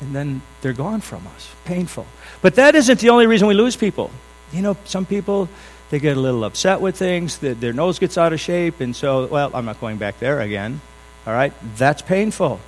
And 0.01 0.15
then 0.15 0.43
they're 0.61 0.73
gone 0.73 1.01
from 1.01 1.27
us. 1.29 1.51
Painful. 1.65 2.07
But 2.43 2.57
that 2.57 2.75
isn't 2.75 3.01
the 3.01 3.11
only 3.11 3.27
reason 3.27 3.49
we 3.49 3.55
lose 3.55 3.77
people. 3.77 4.11
You 4.53 4.63
know, 4.63 4.77
some 4.85 5.07
people, 5.07 5.49
they 5.91 5.99
get 5.99 6.17
a 6.17 6.21
little 6.21 6.45
upset 6.45 6.81
with 6.81 6.97
things, 6.97 7.39
their 7.39 7.73
nose 7.73 7.99
gets 7.99 8.19
out 8.19 8.33
of 8.33 8.41
shape, 8.41 8.81
and 8.81 8.95
so, 8.95 9.27
well, 9.27 9.51
I'm 9.55 9.65
not 9.65 9.81
going 9.81 9.97
back 9.97 10.19
there 10.19 10.41
again. 10.41 10.81
All 11.27 11.33
right? 11.33 11.53
That's 11.77 12.03
painful. 12.03 12.61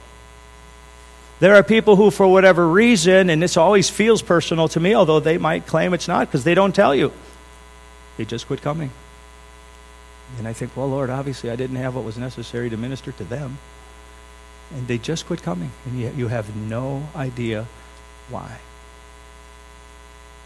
There 1.38 1.54
are 1.54 1.62
people 1.62 1.96
who, 1.96 2.10
for 2.10 2.26
whatever 2.26 2.66
reason, 2.66 3.28
and 3.28 3.42
this 3.42 3.56
always 3.56 3.90
feels 3.90 4.22
personal 4.22 4.68
to 4.68 4.80
me, 4.80 4.94
although 4.94 5.20
they 5.20 5.36
might 5.36 5.66
claim 5.66 5.92
it's 5.92 6.08
not 6.08 6.26
because 6.26 6.44
they 6.44 6.54
don't 6.54 6.74
tell 6.74 6.94
you, 6.94 7.12
they 8.16 8.24
just 8.24 8.46
quit 8.46 8.62
coming. 8.62 8.90
And 10.38 10.48
I 10.48 10.52
think, 10.52 10.76
well, 10.76 10.88
Lord, 10.88 11.10
obviously 11.10 11.50
I 11.50 11.56
didn't 11.56 11.76
have 11.76 11.94
what 11.94 12.04
was 12.04 12.18
necessary 12.18 12.70
to 12.70 12.76
minister 12.76 13.12
to 13.12 13.24
them. 13.24 13.58
And 14.74 14.88
they 14.88 14.98
just 14.98 15.26
quit 15.26 15.42
coming. 15.42 15.70
And 15.84 16.00
yet 16.00 16.16
you 16.16 16.28
have 16.28 16.54
no 16.56 17.08
idea 17.14 17.66
why. 18.28 18.58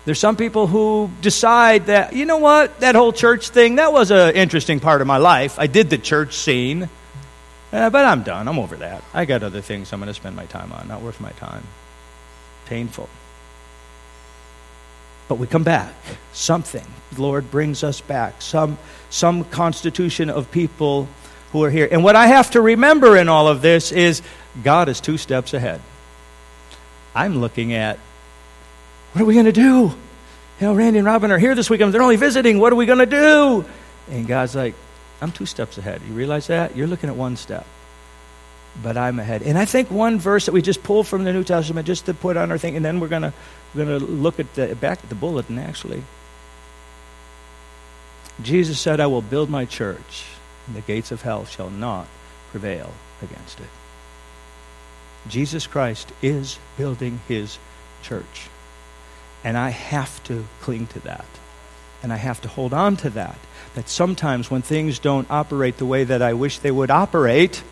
There's 0.04 0.18
some 0.18 0.36
people 0.36 0.66
who 0.66 1.10
decide 1.20 1.86
that, 1.86 2.14
you 2.14 2.24
know 2.24 2.38
what, 2.38 2.80
that 2.80 2.94
whole 2.94 3.12
church 3.12 3.50
thing, 3.50 3.76
that 3.76 3.92
was 3.92 4.10
an 4.10 4.34
interesting 4.34 4.80
part 4.80 5.00
of 5.00 5.06
my 5.06 5.18
life. 5.18 5.58
I 5.58 5.66
did 5.66 5.90
the 5.90 5.98
church 5.98 6.34
scene. 6.34 6.88
Uh, 7.72 7.88
but 7.88 8.04
I'm 8.04 8.22
done. 8.22 8.48
I'm 8.48 8.58
over 8.58 8.76
that. 8.76 9.04
I 9.14 9.24
got 9.24 9.42
other 9.42 9.60
things 9.60 9.92
I'm 9.92 10.00
going 10.00 10.08
to 10.08 10.14
spend 10.14 10.34
my 10.34 10.46
time 10.46 10.72
on. 10.72 10.88
Not 10.88 11.02
worth 11.02 11.20
my 11.20 11.30
time. 11.32 11.62
Painful. 12.66 13.08
But 15.30 15.38
we 15.38 15.46
come 15.46 15.62
back. 15.62 15.94
Something. 16.32 16.84
The 17.12 17.22
Lord 17.22 17.52
brings 17.52 17.84
us 17.84 18.00
back. 18.00 18.42
Some, 18.42 18.78
some 19.10 19.44
constitution 19.44 20.28
of 20.28 20.50
people 20.50 21.06
who 21.52 21.62
are 21.62 21.70
here. 21.70 21.88
And 21.88 22.02
what 22.02 22.16
I 22.16 22.26
have 22.26 22.50
to 22.50 22.60
remember 22.60 23.16
in 23.16 23.28
all 23.28 23.46
of 23.46 23.62
this 23.62 23.92
is 23.92 24.22
God 24.64 24.88
is 24.88 25.00
two 25.00 25.16
steps 25.16 25.54
ahead. 25.54 25.80
I'm 27.14 27.38
looking 27.38 27.74
at 27.74 27.96
what 29.12 29.22
are 29.22 29.24
we 29.24 29.34
going 29.34 29.46
to 29.46 29.52
do? 29.52 29.94
You 30.58 30.66
know, 30.66 30.74
Randy 30.74 30.98
and 30.98 31.06
Robin 31.06 31.30
are 31.30 31.38
here 31.38 31.54
this 31.54 31.70
weekend. 31.70 31.94
They're 31.94 32.02
only 32.02 32.16
visiting. 32.16 32.58
What 32.58 32.72
are 32.72 32.76
we 32.76 32.86
going 32.86 32.98
to 32.98 33.06
do? 33.06 33.64
And 34.10 34.26
God's 34.26 34.56
like, 34.56 34.74
I'm 35.22 35.30
two 35.30 35.46
steps 35.46 35.78
ahead. 35.78 36.02
You 36.08 36.12
realize 36.12 36.48
that? 36.48 36.76
You're 36.76 36.88
looking 36.88 37.08
at 37.08 37.14
one 37.14 37.36
step 37.36 37.64
but 38.82 38.96
I'm 38.96 39.18
ahead. 39.18 39.42
And 39.42 39.58
I 39.58 39.64
think 39.64 39.90
one 39.90 40.18
verse 40.18 40.46
that 40.46 40.52
we 40.52 40.62
just 40.62 40.82
pulled 40.82 41.06
from 41.06 41.24
the 41.24 41.32
New 41.32 41.44
Testament 41.44 41.86
just 41.86 42.06
to 42.06 42.14
put 42.14 42.36
on 42.36 42.50
our 42.50 42.58
thing, 42.58 42.76
and 42.76 42.84
then 42.84 43.00
we're 43.00 43.08
gonna 43.08 43.32
we're 43.74 43.84
gonna 43.84 43.98
look 43.98 44.40
at 44.40 44.54
the 44.54 44.74
back 44.74 45.00
at 45.02 45.08
the 45.08 45.14
bulletin 45.14 45.58
actually. 45.58 46.02
Jesus 48.42 48.80
said, 48.80 49.00
"I 49.00 49.06
will 49.06 49.22
build 49.22 49.50
my 49.50 49.64
church, 49.64 50.24
and 50.66 50.76
the 50.76 50.80
gates 50.80 51.10
of 51.10 51.22
hell 51.22 51.44
shall 51.44 51.70
not 51.70 52.06
prevail 52.50 52.92
against 53.22 53.60
it." 53.60 53.68
Jesus 55.28 55.66
Christ 55.66 56.12
is 56.22 56.58
building 56.78 57.20
His 57.28 57.58
church, 58.02 58.48
and 59.44 59.58
I 59.58 59.70
have 59.70 60.22
to 60.24 60.46
cling 60.62 60.86
to 60.88 61.00
that, 61.00 61.26
and 62.02 62.12
I 62.12 62.16
have 62.16 62.40
to 62.42 62.48
hold 62.48 62.72
on 62.72 62.96
to 62.98 63.10
that. 63.10 63.36
That 63.74 63.88
sometimes 63.88 64.50
when 64.50 64.62
things 64.62 64.98
don't 64.98 65.30
operate 65.30 65.76
the 65.76 65.86
way 65.86 66.04
that 66.04 66.22
I 66.22 66.32
wish 66.32 66.58
they 66.58 66.70
would 66.70 66.90
operate 66.90 67.62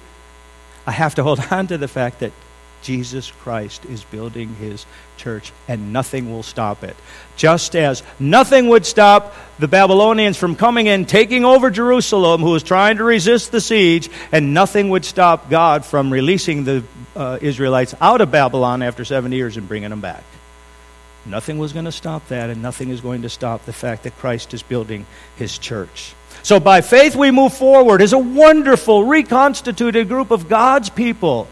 I 0.89 0.93
have 0.93 1.17
to 1.17 1.23
hold 1.23 1.41
on 1.51 1.67
to 1.67 1.77
the 1.77 1.87
fact 1.87 2.21
that 2.21 2.33
Jesus 2.81 3.31
Christ 3.31 3.85
is 3.85 4.05
building 4.05 4.55
his 4.55 4.87
church, 5.19 5.53
and 5.67 5.93
nothing 5.93 6.31
will 6.31 6.43
stop 6.43 6.83
it. 6.83 6.97
Just 7.37 7.77
as 7.77 8.03
nothing 8.19 8.69
would 8.69 8.87
stop 8.87 9.35
the 9.59 9.69
Babylonians 9.69 10.39
from 10.39 10.55
coming 10.55 10.87
in, 10.87 11.05
taking 11.05 11.45
over 11.45 11.71
Jerusalem, 11.71 12.41
who 12.41 12.53
was 12.53 12.63
trying 12.63 12.97
to 12.97 13.05
resist 13.05 13.53
the 13.53 13.61
siege, 13.61 14.09
and 14.33 14.55
nothing 14.55 14.89
would 14.91 15.05
stop 15.05 15.51
God 15.51 15.85
from 15.85 16.11
releasing 16.11 16.65
the 16.65 16.85
uh, 17.15 17.39
Israelites 17.43 17.95
out 18.01 18.23
of 18.23 18.31
Babylon 18.31 18.81
after 18.81 19.05
70 19.05 19.37
years 19.37 19.57
and 19.59 19.69
bringing 19.69 19.91
them 19.91 20.01
back. 20.01 20.23
Nothing 21.27 21.59
was 21.59 21.75
going 21.75 21.85
to 21.85 21.93
stop 21.93 22.29
that, 22.29 22.49
and 22.49 22.63
nothing 22.63 22.89
is 22.89 23.03
going 23.03 23.23
to 23.23 23.29
stop 23.29 23.67
the 23.67 23.73
fact 23.75 24.05
that 24.05 24.17
Christ 24.17 24.55
is 24.55 24.63
building 24.63 25.05
his 25.37 25.59
church. 25.59 26.15
So 26.43 26.61
by 26.61 26.81
faith 26.81 27.17
we 27.17 27.31
move 27.31 27.55
forward 27.55 28.01
as 28.01 28.13
a 28.13 28.19
wonderful, 28.19 29.05
reconstituted 29.05 30.09
group 30.09 30.31
of 30.31 30.49
God's 30.49 30.91
people. 30.91 31.49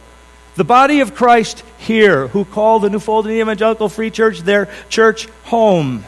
The 0.55 0.64
body 0.64 1.00
of 1.00 1.14
Christ 1.14 1.62
here, 1.78 2.28
who 2.28 2.45
call 2.45 2.81
the 2.81 2.88
New 2.88 2.99
Fold 2.99 3.26
Evangelical 3.26 3.88
Free 3.88 4.11
Church 4.11 4.40
their 4.40 4.69
church 4.88 5.26
home. 5.45 6.05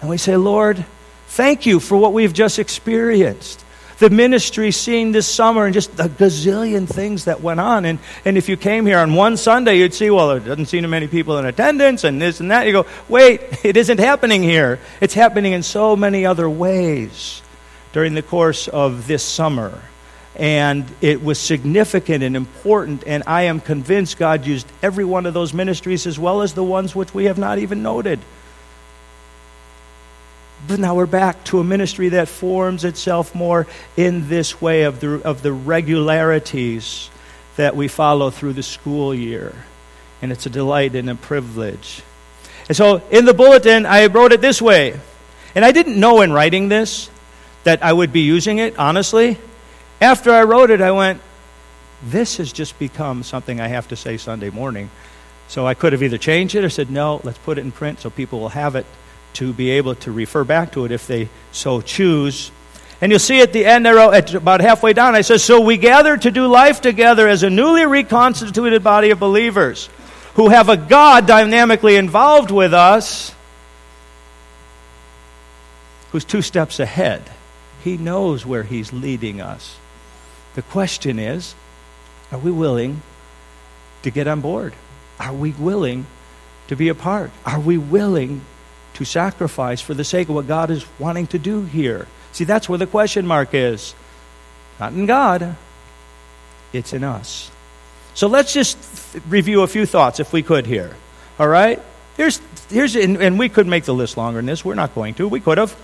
And 0.00 0.08
we 0.08 0.18
say, 0.18 0.36
Lord, 0.36 0.84
thank 1.28 1.66
you 1.66 1.80
for 1.80 1.96
what 1.96 2.12
we've 2.12 2.32
just 2.32 2.58
experienced. 2.58 3.64
The 3.98 4.08
ministry 4.08 4.70
seen 4.70 5.12
this 5.12 5.26
summer 5.26 5.66
and 5.66 5.74
just 5.74 5.94
the 5.94 6.04
gazillion 6.08 6.88
things 6.88 7.26
that 7.26 7.42
went 7.42 7.60
on. 7.60 7.84
And, 7.84 7.98
and 8.24 8.38
if 8.38 8.48
you 8.48 8.56
came 8.56 8.86
here 8.86 8.98
on 8.98 9.14
one 9.14 9.36
Sunday, 9.36 9.78
you'd 9.78 9.92
see, 9.92 10.08
well, 10.10 10.28
there 10.28 10.40
doesn't 10.40 10.66
seem 10.66 10.84
too 10.84 10.88
many 10.88 11.06
people 11.06 11.36
in 11.36 11.44
attendance 11.44 12.04
and 12.04 12.22
this 12.22 12.40
and 12.40 12.50
that. 12.50 12.66
You 12.66 12.72
go, 12.72 12.86
wait, 13.08 13.42
it 13.64 13.76
isn't 13.76 13.98
happening 13.98 14.42
here. 14.42 14.78
It's 15.00 15.12
happening 15.12 15.52
in 15.52 15.62
so 15.62 15.96
many 15.96 16.24
other 16.24 16.48
ways 16.48 17.42
during 17.92 18.14
the 18.14 18.22
course 18.22 18.68
of 18.68 19.06
this 19.06 19.22
summer. 19.22 19.80
And 20.36 20.86
it 21.00 21.22
was 21.22 21.38
significant 21.38 22.22
and 22.22 22.36
important, 22.36 23.02
and 23.06 23.24
I 23.26 23.42
am 23.42 23.60
convinced 23.60 24.16
God 24.16 24.46
used 24.46 24.66
every 24.82 25.04
one 25.04 25.26
of 25.26 25.34
those 25.34 25.52
ministries 25.52 26.06
as 26.06 26.18
well 26.18 26.42
as 26.42 26.54
the 26.54 26.64
ones 26.64 26.94
which 26.94 27.12
we 27.12 27.24
have 27.24 27.36
not 27.36 27.58
even 27.58 27.82
noted. 27.82 28.20
But 30.68 30.78
now 30.78 30.94
we're 30.94 31.06
back 31.06 31.42
to 31.44 31.58
a 31.58 31.64
ministry 31.64 32.10
that 32.10 32.28
forms 32.28 32.84
itself 32.84 33.34
more 33.34 33.66
in 33.96 34.28
this 34.28 34.60
way 34.60 34.82
of 34.82 35.00
the, 35.00 35.20
of 35.22 35.42
the 35.42 35.52
regularities 35.52 37.10
that 37.56 37.74
we 37.74 37.88
follow 37.88 38.30
through 38.30 38.52
the 38.52 38.62
school 38.62 39.14
year. 39.14 39.54
And 40.22 40.30
it's 40.30 40.46
a 40.46 40.50
delight 40.50 40.94
and 40.94 41.08
a 41.10 41.14
privilege. 41.14 42.02
And 42.68 42.76
so 42.76 43.02
in 43.10 43.24
the 43.24 43.34
bulletin, 43.34 43.86
I 43.86 44.06
wrote 44.06 44.32
it 44.32 44.40
this 44.40 44.60
way. 44.62 44.98
And 45.54 45.64
I 45.64 45.72
didn't 45.72 45.98
know 45.98 46.20
in 46.20 46.32
writing 46.32 46.68
this 46.68 47.10
that 47.64 47.82
I 47.84 47.92
would 47.92 48.12
be 48.12 48.20
using 48.20 48.58
it, 48.58 48.78
honestly. 48.78 49.38
After 50.00 50.32
I 50.32 50.44
wrote 50.44 50.70
it, 50.70 50.80
I 50.80 50.92
went, 50.92 51.20
this 52.02 52.38
has 52.38 52.52
just 52.52 52.78
become 52.78 53.22
something 53.22 53.60
I 53.60 53.68
have 53.68 53.88
to 53.88 53.96
say 53.96 54.16
Sunday 54.16 54.50
morning. 54.50 54.90
So 55.48 55.66
I 55.66 55.74
could 55.74 55.92
have 55.92 56.02
either 56.02 56.18
changed 56.18 56.54
it 56.54 56.64
or 56.64 56.70
said, 56.70 56.90
no, 56.90 57.20
let's 57.24 57.38
put 57.38 57.58
it 57.58 57.62
in 57.62 57.72
print 57.72 58.00
so 58.00 58.08
people 58.08 58.40
will 58.40 58.50
have 58.50 58.76
it 58.76 58.86
to 59.34 59.52
be 59.52 59.70
able 59.70 59.94
to 59.96 60.12
refer 60.12 60.44
back 60.44 60.72
to 60.72 60.84
it 60.84 60.92
if 60.92 61.06
they 61.06 61.28
so 61.52 61.80
choose. 61.80 62.50
And 63.00 63.10
you'll 63.12 63.18
see 63.18 63.40
at 63.40 63.52
the 63.52 63.64
end, 63.64 63.86
I 63.86 63.92
wrote, 63.92 64.12
at 64.12 64.34
about 64.34 64.60
halfway 64.60 64.92
down, 64.92 65.14
I 65.14 65.22
said, 65.22 65.40
So 65.40 65.60
we 65.60 65.76
gather 65.76 66.16
to 66.16 66.30
do 66.30 66.46
life 66.46 66.80
together 66.80 67.28
as 67.28 67.42
a 67.42 67.50
newly 67.50 67.84
reconstituted 67.84 68.84
body 68.84 69.10
of 69.10 69.18
believers 69.18 69.88
who 70.34 70.48
have 70.48 70.68
a 70.68 70.76
God 70.76 71.26
dynamically 71.26 71.96
involved 71.96 72.50
with 72.50 72.72
us 72.72 73.34
who's 76.12 76.24
two 76.24 76.42
steps 76.42 76.80
ahead. 76.80 77.22
He 77.82 77.96
knows 77.96 78.44
where 78.44 78.62
He's 78.62 78.92
leading 78.92 79.40
us. 79.40 79.76
The 80.54 80.62
question 80.62 81.18
is 81.18 81.54
are 82.32 82.38
we 82.38 82.50
willing 82.50 83.02
to 84.02 84.10
get 84.10 84.26
on 84.26 84.40
board? 84.40 84.74
Are 85.18 85.32
we 85.32 85.50
willing 85.52 86.06
to 86.68 86.76
be 86.76 86.88
a 86.88 86.94
part? 86.94 87.30
Are 87.44 87.60
we 87.60 87.76
willing 87.78 88.42
to 88.94 89.04
sacrifice 89.04 89.80
for 89.80 89.94
the 89.94 90.04
sake 90.04 90.28
of 90.28 90.34
what 90.34 90.46
God 90.46 90.70
is 90.70 90.84
wanting 90.98 91.26
to 91.28 91.38
do 91.38 91.64
here? 91.64 92.06
See, 92.32 92.44
that's 92.44 92.68
where 92.68 92.78
the 92.78 92.86
question 92.86 93.26
mark 93.26 93.54
is. 93.54 93.94
Not 94.78 94.92
in 94.92 95.06
God, 95.06 95.56
it's 96.72 96.92
in 96.92 97.04
us. 97.04 97.50
So 98.14 98.26
let's 98.26 98.52
just 98.52 98.78
review 99.28 99.62
a 99.62 99.66
few 99.66 99.86
thoughts, 99.86 100.20
if 100.20 100.32
we 100.32 100.42
could, 100.42 100.66
here. 100.66 100.94
All 101.38 101.48
right? 101.48 101.80
Here's, 102.16 102.40
here's 102.68 102.96
and, 102.96 103.16
and 103.16 103.38
we 103.38 103.48
could 103.48 103.66
make 103.66 103.84
the 103.84 103.94
list 103.94 104.16
longer 104.16 104.38
than 104.38 104.46
this. 104.46 104.64
We're 104.64 104.74
not 104.74 104.94
going 104.94 105.14
to. 105.14 105.28
We 105.28 105.40
could 105.40 105.58
have. 105.58 105.74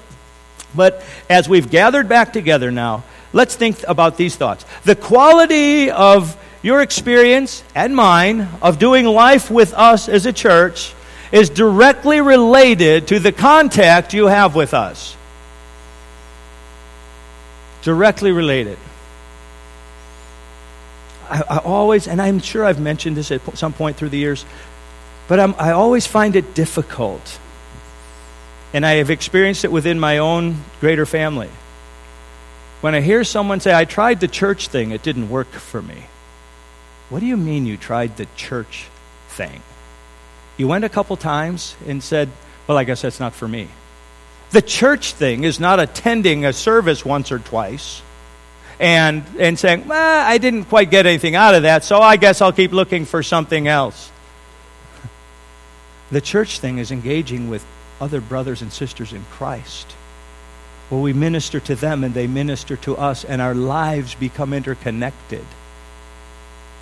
But 0.74 1.02
as 1.30 1.48
we've 1.48 1.70
gathered 1.70 2.08
back 2.08 2.32
together 2.32 2.70
now, 2.70 3.04
let's 3.32 3.54
think 3.54 3.82
about 3.86 4.16
these 4.16 4.36
thoughts. 4.36 4.64
The 4.84 4.96
quality 4.96 5.90
of 5.90 6.36
your 6.62 6.82
experience 6.82 7.62
and 7.74 7.94
mine 7.94 8.48
of 8.60 8.78
doing 8.78 9.06
life 9.06 9.50
with 9.50 9.72
us 9.74 10.08
as 10.08 10.26
a 10.26 10.32
church 10.32 10.94
is 11.32 11.50
directly 11.50 12.20
related 12.20 13.08
to 13.08 13.18
the 13.18 13.32
contact 13.32 14.14
you 14.14 14.26
have 14.26 14.54
with 14.54 14.74
us. 14.74 15.16
Directly 17.82 18.32
related. 18.32 18.78
I, 21.28 21.42
I 21.48 21.58
always, 21.58 22.08
and 22.08 22.20
I'm 22.20 22.40
sure 22.40 22.64
I've 22.64 22.80
mentioned 22.80 23.16
this 23.16 23.30
at 23.30 23.58
some 23.58 23.72
point 23.72 23.96
through 23.96 24.10
the 24.10 24.18
years, 24.18 24.44
but 25.28 25.40
I'm, 25.40 25.54
I 25.58 25.72
always 25.72 26.06
find 26.06 26.36
it 26.36 26.54
difficult. 26.54 27.40
And 28.76 28.84
I 28.84 28.96
have 28.96 29.08
experienced 29.08 29.64
it 29.64 29.72
within 29.72 29.98
my 29.98 30.18
own 30.18 30.62
greater 30.80 31.06
family. 31.06 31.48
When 32.82 32.94
I 32.94 33.00
hear 33.00 33.24
someone 33.24 33.60
say, 33.60 33.74
I 33.74 33.86
tried 33.86 34.20
the 34.20 34.28
church 34.28 34.68
thing, 34.68 34.90
it 34.90 35.02
didn't 35.02 35.30
work 35.30 35.50
for 35.50 35.80
me. 35.80 36.04
What 37.08 37.20
do 37.20 37.24
you 37.24 37.38
mean 37.38 37.64
you 37.64 37.78
tried 37.78 38.18
the 38.18 38.26
church 38.36 38.88
thing? 39.30 39.62
You 40.58 40.68
went 40.68 40.84
a 40.84 40.90
couple 40.90 41.16
times 41.16 41.74
and 41.86 42.02
said, 42.02 42.28
Well, 42.66 42.76
I 42.76 42.84
guess 42.84 43.00
that's 43.00 43.18
not 43.18 43.32
for 43.32 43.48
me. 43.48 43.68
The 44.50 44.60
church 44.60 45.14
thing 45.14 45.44
is 45.44 45.58
not 45.58 45.80
attending 45.80 46.44
a 46.44 46.52
service 46.52 47.02
once 47.02 47.32
or 47.32 47.38
twice 47.38 48.02
and, 48.78 49.24
and 49.38 49.58
saying, 49.58 49.88
well, 49.88 50.26
I 50.26 50.36
didn't 50.36 50.66
quite 50.66 50.90
get 50.90 51.06
anything 51.06 51.34
out 51.34 51.54
of 51.54 51.62
that, 51.62 51.82
so 51.82 52.02
I 52.02 52.18
guess 52.18 52.42
I'll 52.42 52.52
keep 52.52 52.72
looking 52.72 53.06
for 53.06 53.22
something 53.22 53.66
else. 53.68 54.12
The 56.10 56.20
church 56.20 56.60
thing 56.60 56.76
is 56.76 56.92
engaging 56.92 57.48
with 57.48 57.64
other 58.00 58.20
brothers 58.20 58.62
and 58.62 58.72
sisters 58.72 59.12
in 59.12 59.24
Christ, 59.30 59.92
where 60.88 61.00
we 61.00 61.12
minister 61.12 61.60
to 61.60 61.74
them 61.74 62.04
and 62.04 62.14
they 62.14 62.26
minister 62.26 62.76
to 62.76 62.96
us, 62.96 63.24
and 63.24 63.40
our 63.42 63.54
lives 63.54 64.14
become 64.14 64.52
interconnected. 64.52 65.44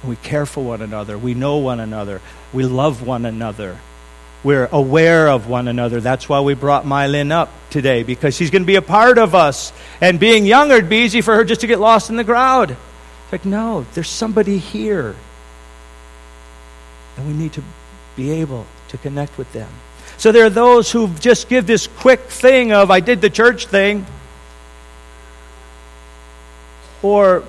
We 0.04 0.16
care 0.16 0.44
for 0.44 0.62
one 0.62 0.82
another, 0.82 1.16
we 1.16 1.34
know 1.34 1.56
one 1.58 1.80
another, 1.80 2.20
we 2.52 2.64
love 2.64 3.06
one 3.06 3.24
another. 3.24 3.78
We're 4.42 4.68
aware 4.70 5.30
of 5.30 5.48
one 5.48 5.68
another. 5.68 6.02
That's 6.02 6.28
why 6.28 6.40
we 6.40 6.52
brought 6.52 6.84
Mylin 6.84 7.32
up 7.32 7.50
today, 7.70 8.02
because 8.02 8.36
she's 8.36 8.50
going 8.50 8.60
to 8.60 8.66
be 8.66 8.76
a 8.76 8.82
part 8.82 9.16
of 9.16 9.34
us. 9.34 9.72
And 10.02 10.20
being 10.20 10.44
younger, 10.44 10.74
it'd 10.74 10.90
be 10.90 10.98
easy 10.98 11.22
for 11.22 11.34
her 11.34 11.44
just 11.44 11.62
to 11.62 11.66
get 11.66 11.80
lost 11.80 12.10
in 12.10 12.16
the 12.16 12.24
crowd. 12.24 12.72
It's 12.72 13.32
like, 13.32 13.46
no, 13.46 13.86
there's 13.94 14.10
somebody 14.10 14.58
here. 14.58 15.16
And 17.16 17.26
we 17.26 17.32
need 17.32 17.54
to 17.54 17.62
be 18.16 18.32
able 18.32 18.66
to 18.88 18.98
connect 18.98 19.38
with 19.38 19.50
them. 19.54 19.70
So 20.16 20.32
there 20.32 20.46
are 20.46 20.50
those 20.50 20.90
who 20.90 21.08
just 21.20 21.48
give 21.48 21.66
this 21.66 21.86
quick 21.86 22.20
thing 22.20 22.72
of, 22.72 22.90
I 22.90 23.00
did 23.00 23.20
the 23.20 23.30
church 23.30 23.66
thing. 23.66 24.06
Or 27.02 27.44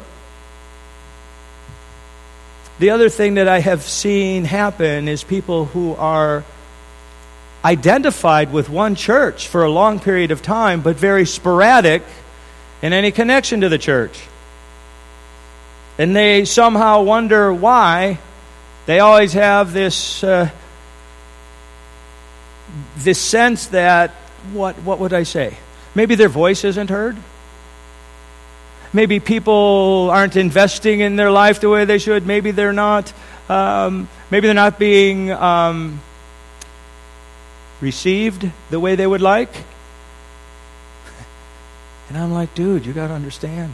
the 2.79 2.89
other 2.89 3.07
thing 3.07 3.35
that 3.35 3.47
I 3.47 3.59
have 3.59 3.83
seen 3.83 4.43
happen 4.43 5.07
is 5.07 5.23
people 5.23 5.65
who 5.65 5.95
are 5.95 6.43
identified 7.63 8.51
with 8.51 8.69
one 8.69 8.95
church 8.95 9.47
for 9.47 9.63
a 9.63 9.69
long 9.69 9.99
period 9.99 10.31
of 10.31 10.41
time, 10.41 10.81
but 10.81 10.97
very 10.97 11.25
sporadic 11.25 12.03
in 12.81 12.93
any 12.93 13.11
connection 13.11 13.61
to 13.61 13.69
the 13.69 13.77
church. 13.77 14.21
And 15.97 16.15
they 16.15 16.45
somehow 16.45 17.03
wonder 17.03 17.53
why 17.53 18.19
they 18.85 18.99
always 18.99 19.33
have 19.33 19.73
this, 19.73 20.23
uh, 20.23 20.49
this 22.97 23.19
sense 23.19 23.67
that, 23.67 24.11
what, 24.53 24.75
what 24.77 24.99
would 24.99 25.13
I 25.13 25.23
say? 25.23 25.57
Maybe 25.93 26.15
their 26.15 26.29
voice 26.29 26.63
isn't 26.63 26.89
heard. 26.89 27.17
Maybe 28.93 29.19
people 29.19 30.09
aren't 30.11 30.35
investing 30.35 31.01
in 31.01 31.15
their 31.15 31.31
life 31.31 31.59
the 31.59 31.69
way 31.69 31.85
they 31.85 31.97
should. 31.97 32.25
Maybe 32.25 32.51
they're 32.51 32.73
not. 32.73 33.11
Um, 33.49 34.07
maybe 34.31 34.47
they're 34.47 34.53
not 34.53 34.79
being 34.79 35.31
um, 35.31 36.01
received 37.81 38.49
the 38.69 38.79
way 38.79 38.95
they 38.95 39.07
would 39.07 39.21
like. 39.21 39.49
And 42.07 42.19
I'm 42.19 42.31
like, 42.31 42.53
dude, 42.53 42.85
you 42.85 42.93
got 42.93 43.07
to 43.07 43.15
understand. 43.15 43.73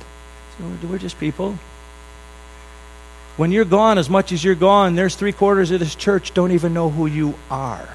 We're 0.89 0.97
just 0.97 1.19
people. 1.19 1.59
When 3.35 3.51
you're 3.51 3.65
gone, 3.65 3.97
as 3.97 4.09
much 4.09 4.31
as 4.31 4.41
you're 4.41 4.55
gone, 4.55 4.95
there's 4.95 5.15
three 5.15 5.33
quarters 5.33 5.71
of 5.71 5.81
this 5.81 5.95
church 5.95 6.33
don't 6.33 6.51
even 6.51 6.73
know 6.73 6.89
who 6.89 7.07
you 7.07 7.35
are. 7.49 7.89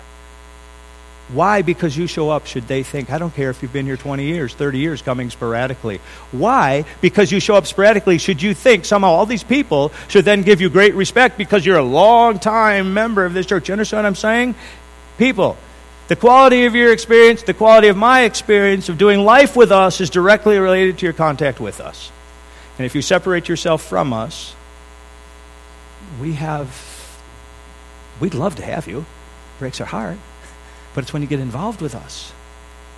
Why? 1.29 1.63
Because 1.63 1.97
you 1.97 2.07
show 2.07 2.31
up, 2.31 2.47
should 2.47 2.69
they 2.69 2.85
think? 2.85 3.11
I 3.11 3.19
don't 3.19 3.35
care 3.35 3.51
if 3.51 3.61
you've 3.61 3.73
been 3.73 3.87
here 3.87 3.97
20 3.97 4.25
years, 4.25 4.55
30 4.55 4.79
years, 4.79 5.03
coming 5.03 5.29
sporadically. 5.31 6.01
Why? 6.31 6.85
Because 7.01 7.33
you 7.33 7.41
show 7.41 7.57
up 7.57 7.67
sporadically, 7.67 8.19
should 8.19 8.41
you 8.41 8.55
think 8.55 8.85
somehow 8.85 9.09
all 9.09 9.27
these 9.27 9.43
people 9.43 9.91
should 10.07 10.25
then 10.25 10.43
give 10.43 10.61
you 10.61 10.71
great 10.71 10.95
respect 10.95 11.37
because 11.37 11.67
you're 11.67 11.79
a 11.79 11.83
long 11.83 12.39
time 12.39 12.95
member 12.95 13.25
of 13.25 13.35
this 13.35 13.47
church? 13.47 13.69
You 13.69 13.73
understand 13.73 14.05
what 14.05 14.07
I'm 14.07 14.15
saying? 14.15 14.55
People, 15.19 15.57
the 16.07 16.15
quality 16.15 16.65
of 16.67 16.77
your 16.77 16.93
experience, 16.93 17.43
the 17.43 17.55
quality 17.55 17.89
of 17.89 17.97
my 17.97 18.23
experience 18.23 18.89
of 18.89 18.97
doing 18.97 19.21
life 19.21 19.57
with 19.57 19.73
us 19.73 20.01
is 20.01 20.11
directly 20.11 20.59
related 20.59 20.99
to 20.99 21.07
your 21.07 21.13
contact 21.13 21.59
with 21.59 21.81
us. 21.81 22.13
And 22.79 22.87
if 22.87 22.95
you 22.95 23.03
separate 23.03 23.49
yourself 23.49 23.83
from 23.83 24.13
us, 24.13 24.55
we 26.21 26.35
have, 26.35 27.19
we'd 28.21 28.35
love 28.35 28.55
to 28.57 28.63
have 28.63 28.87
you. 28.87 29.07
breaks 29.59 29.81
our 29.81 29.87
heart. 29.87 30.19
But 30.97 31.05
it's 31.05 31.13
when 31.13 31.23
you 31.23 31.29
get 31.29 31.39
involved 31.39 31.81
with 31.81 31.95
us 31.95 32.33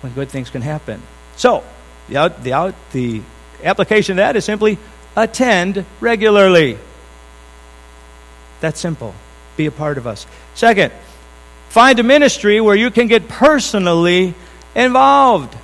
when 0.01 0.11
good 0.13 0.29
things 0.29 0.49
can 0.49 0.63
happen. 0.63 1.03
So, 1.35 1.63
the, 2.07 2.17
out, 2.17 2.43
the, 2.43 2.53
out, 2.53 2.75
the 2.93 3.21
application 3.63 4.13
of 4.13 4.17
that 4.17 4.35
is 4.35 4.43
simply 4.43 4.79
attend 5.15 5.85
regularly. 5.99 6.79
That's 8.61 8.79
simple. 8.79 9.13
Be 9.55 9.67
a 9.67 9.71
part 9.71 9.99
of 9.99 10.07
us. 10.07 10.25
Second, 10.55 10.91
Find 11.69 11.99
a 11.99 12.03
ministry 12.03 12.59
where 12.59 12.75
you 12.75 12.89
can 12.89 13.07
get 13.07 13.27
personally 13.27 14.33
involved. 14.73 15.55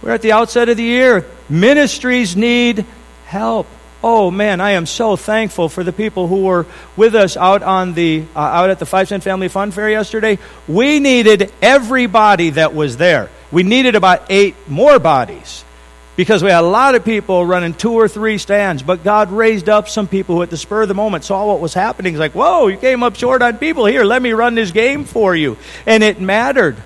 We're 0.00 0.12
at 0.12 0.22
the 0.22 0.32
outset 0.32 0.70
of 0.70 0.78
the 0.78 0.82
year. 0.82 1.26
Ministries 1.50 2.36
need 2.36 2.86
help. 3.26 3.66
Oh 4.02 4.30
man, 4.30 4.62
I 4.62 4.72
am 4.72 4.86
so 4.86 5.16
thankful 5.16 5.68
for 5.68 5.84
the 5.84 5.92
people 5.92 6.26
who 6.26 6.44
were 6.44 6.64
with 6.96 7.14
us 7.14 7.36
out 7.36 7.62
on 7.62 7.92
the 7.92 8.24
uh, 8.34 8.38
out 8.38 8.70
at 8.70 8.78
the 8.78 8.86
Five 8.86 9.08
Cent 9.08 9.22
Family 9.22 9.48
Fun 9.48 9.72
Fair 9.72 9.90
yesterday. 9.90 10.38
We 10.66 11.00
needed 11.00 11.52
everybody 11.60 12.50
that 12.50 12.74
was 12.74 12.96
there. 12.96 13.28
We 13.52 13.62
needed 13.62 13.96
about 13.96 14.22
eight 14.30 14.54
more 14.68 14.98
bodies 14.98 15.64
because 16.16 16.42
we 16.42 16.48
had 16.48 16.60
a 16.60 16.66
lot 16.66 16.94
of 16.94 17.04
people 17.04 17.44
running 17.44 17.74
two 17.74 17.92
or 17.92 18.08
three 18.08 18.38
stands, 18.38 18.82
but 18.82 19.04
God 19.04 19.30
raised 19.32 19.68
up 19.68 19.86
some 19.86 20.08
people 20.08 20.36
who, 20.36 20.42
at 20.42 20.50
the 20.50 20.56
spur 20.56 20.82
of 20.82 20.88
the 20.88 20.94
moment, 20.94 21.24
saw 21.24 21.46
what 21.46 21.60
was 21.60 21.74
happening. 21.74 22.14
It's 22.14 22.20
like, 22.20 22.32
whoa, 22.32 22.68
you 22.68 22.78
came 22.78 23.02
up 23.02 23.16
short 23.16 23.42
on 23.42 23.58
people. 23.58 23.84
Here, 23.84 24.04
let 24.04 24.22
me 24.22 24.32
run 24.32 24.54
this 24.54 24.70
game 24.70 25.04
for 25.04 25.36
you. 25.36 25.58
And 25.84 26.02
it 26.02 26.20
mattered. 26.20 26.76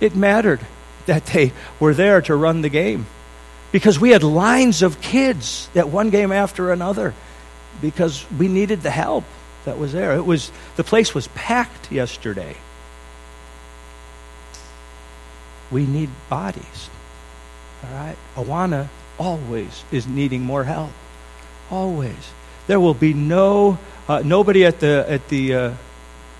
It 0.00 0.14
mattered 0.14 0.60
that 1.06 1.26
they 1.26 1.52
were 1.80 1.94
there 1.94 2.20
to 2.22 2.36
run 2.36 2.60
the 2.60 2.68
game 2.68 3.06
because 3.72 3.98
we 3.98 4.10
had 4.10 4.22
lines 4.22 4.82
of 4.82 5.00
kids 5.00 5.68
at 5.74 5.88
one 5.88 6.10
game 6.10 6.32
after 6.32 6.72
another 6.72 7.14
because 7.80 8.24
we 8.38 8.48
needed 8.48 8.82
the 8.82 8.90
help 8.90 9.24
that 9.64 9.78
was 9.78 9.92
there. 9.92 10.14
It 10.16 10.24
was 10.24 10.50
the 10.76 10.84
place 10.84 11.14
was 11.14 11.28
packed 11.28 11.92
yesterday. 11.92 12.56
We 15.70 15.84
need 15.84 16.10
bodies. 16.30 16.90
All 17.84 17.94
right? 17.94 18.16
Awana 18.36 18.88
always 19.18 19.84
is 19.92 20.06
needing 20.06 20.42
more 20.42 20.64
help. 20.64 20.90
Always. 21.70 22.32
There 22.66 22.80
will 22.80 22.94
be 22.94 23.12
no 23.12 23.78
uh, 24.08 24.22
nobody 24.24 24.64
at 24.64 24.80
the 24.80 25.04
at 25.08 25.28
the 25.28 25.54
uh, 25.54 25.74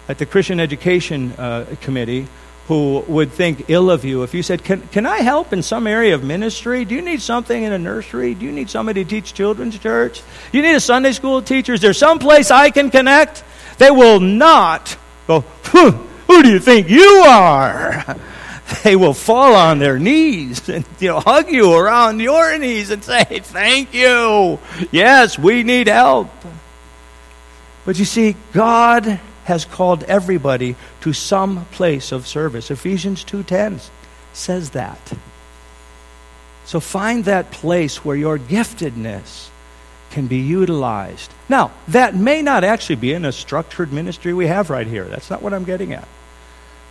at 0.08 0.18
the 0.18 0.26
Christian 0.26 0.58
Education 0.60 1.32
uh, 1.32 1.66
Committee 1.82 2.26
who 2.68 3.02
would 3.08 3.32
think 3.32 3.64
ill 3.68 3.90
of 3.90 4.04
you 4.04 4.22
if 4.22 4.34
you 4.34 4.42
said, 4.42 4.62
can, 4.62 4.82
can 4.88 5.06
I 5.06 5.18
help 5.20 5.54
in 5.54 5.62
some 5.62 5.86
area 5.86 6.14
of 6.14 6.22
ministry? 6.22 6.84
Do 6.84 6.94
you 6.94 7.00
need 7.00 7.22
something 7.22 7.62
in 7.62 7.72
a 7.72 7.78
nursery? 7.78 8.34
Do 8.34 8.44
you 8.44 8.52
need 8.52 8.68
somebody 8.68 9.04
to 9.04 9.10
teach 9.10 9.32
children's 9.32 9.78
church? 9.78 10.20
Do 10.52 10.58
you 10.58 10.62
need 10.62 10.74
a 10.74 10.80
Sunday 10.80 11.12
school 11.12 11.40
teacher? 11.40 11.72
Is 11.72 11.80
there 11.80 11.94
some 11.94 12.18
place 12.18 12.50
I 12.50 12.68
can 12.68 12.90
connect? 12.90 13.42
They 13.78 13.90
will 13.90 14.20
not 14.20 14.98
go, 15.26 15.40
who 15.72 16.42
do 16.42 16.50
you 16.50 16.60
think 16.60 16.88
you 16.90 17.24
are? 17.26 18.16
They 18.84 18.96
will 18.96 19.14
fall 19.14 19.54
on 19.54 19.78
their 19.78 19.98
knees 19.98 20.68
and 20.68 20.84
you 20.98 21.08
know, 21.08 21.20
hug 21.20 21.50
you 21.50 21.72
around 21.72 22.20
your 22.20 22.58
knees 22.58 22.90
and 22.90 23.02
say, 23.02 23.24
Thank 23.24 23.94
you. 23.94 24.58
Yes, 24.92 25.38
we 25.38 25.62
need 25.62 25.86
help. 25.86 26.28
But 27.86 27.98
you 27.98 28.04
see, 28.04 28.36
God 28.52 29.20
has 29.48 29.64
called 29.64 30.04
everybody 30.04 30.76
to 31.00 31.12
some 31.14 31.64
place 31.72 32.12
of 32.12 32.26
service. 32.26 32.70
Ephesians 32.70 33.24
2:10 33.24 33.80
says 34.34 34.70
that. 34.70 35.00
So 36.66 36.80
find 36.80 37.24
that 37.24 37.50
place 37.50 38.04
where 38.04 38.16
your 38.16 38.38
giftedness 38.38 39.48
can 40.10 40.26
be 40.26 40.36
utilized. 40.36 41.32
Now, 41.48 41.70
that 41.88 42.14
may 42.14 42.42
not 42.42 42.62
actually 42.62 42.96
be 42.96 43.14
in 43.14 43.24
a 43.24 43.32
structured 43.32 43.90
ministry 43.90 44.34
we 44.34 44.46
have 44.48 44.68
right 44.68 44.86
here. 44.86 45.04
That's 45.04 45.30
not 45.30 45.40
what 45.42 45.54
I'm 45.54 45.64
getting 45.64 45.94
at. 45.94 46.06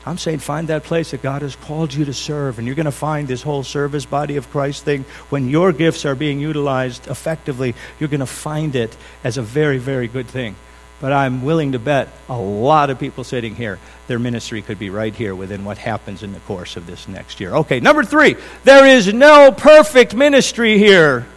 I'm 0.04 0.18
saying 0.18 0.40
find 0.40 0.68
that 0.70 0.84
place 0.84 1.12
that 1.12 1.22
God 1.22 1.44
has 1.44 1.56
called 1.56 1.94
you 1.94 2.06
to 2.06 2.14
serve, 2.14 2.58
and 2.58 2.66
you're 2.66 2.76
going 2.76 2.86
to 2.86 2.92
find 2.92 3.28
this 3.28 3.44
whole 3.44 3.64
service 3.64 4.06
body 4.06 4.38
of 4.38 4.50
Christ 4.50 4.84
thing. 4.84 5.06
When 5.30 5.48
your 5.50 5.72
gifts 5.74 6.06
are 6.06 6.16
being 6.16 6.40
utilized 6.40 7.08
effectively, 7.08 7.76
you're 8.00 8.10
going 8.10 8.22
to 8.22 8.26
find 8.26 8.76
it 8.76 8.98
as 9.24 9.38
a 9.38 9.44
very, 9.44 9.78
very 9.78 10.08
good 10.08 10.28
thing. 10.28 10.56
But 11.00 11.14
I'm 11.14 11.44
willing 11.44 11.74
to 11.74 11.80
bet 11.80 12.10
a 12.28 12.38
lot 12.38 12.90
of 12.90 13.00
people 13.00 13.24
sitting 13.24 13.56
here, 13.56 13.78
their 14.08 14.18
ministry 14.18 14.64
could 14.64 14.80
be 14.80 14.90
right 14.90 15.14
here 15.14 15.36
within 15.36 15.64
what 15.64 15.78
happens 15.78 16.24
in 16.24 16.34
the 16.34 16.40
course 16.42 16.76
of 16.76 16.88
this 16.88 17.08
next 17.08 17.40
year. 17.40 17.54
Okay, 17.54 17.80
number 17.80 18.04
three, 18.04 18.36
there 18.64 18.86
is 18.86 19.14
no 19.14 19.52
perfect 19.52 20.16
ministry 20.16 20.80
here 20.80 21.28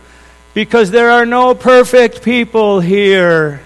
because 0.55 0.91
there 0.91 1.11
are 1.11 1.27
no 1.27 1.55
perfect 1.55 2.23
people 2.23 2.81
here. 2.81 3.61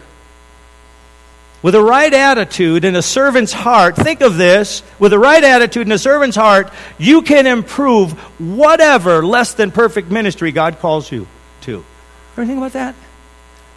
With 1.63 1.77
a 1.77 1.83
right 1.83 2.13
attitude 2.13 2.85
and 2.85 2.97
a 2.97 3.01
servant's 3.01 3.53
heart, 3.53 3.97
think 3.97 4.21
of 4.21 4.37
this 4.37 4.83
with 4.99 5.13
a 5.13 5.19
right 5.19 5.43
attitude 5.43 5.87
and 5.87 5.93
a 5.93 5.99
servant's 5.99 6.37
heart, 6.37 6.71
you 6.99 7.23
can 7.23 7.47
improve 7.47 8.13
whatever 8.39 9.25
less 9.25 9.55
than 9.55 9.71
perfect 9.71 10.11
ministry 10.11 10.53
God 10.53 10.81
calls 10.81 11.11
you 11.11 11.27
to. 11.63 11.85
Ever 12.33 12.47
think 12.47 12.59
about 12.59 12.73
that? 12.73 12.95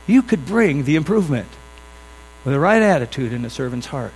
You 0.08 0.22
could 0.22 0.46
bring 0.46 0.84
the 0.84 0.96
improvement 0.96 1.48
with 2.44 2.54
the 2.54 2.60
right 2.60 2.82
attitude 2.82 3.34
in 3.34 3.44
a 3.46 3.50
servant's 3.50 3.88
heart. 3.88 4.14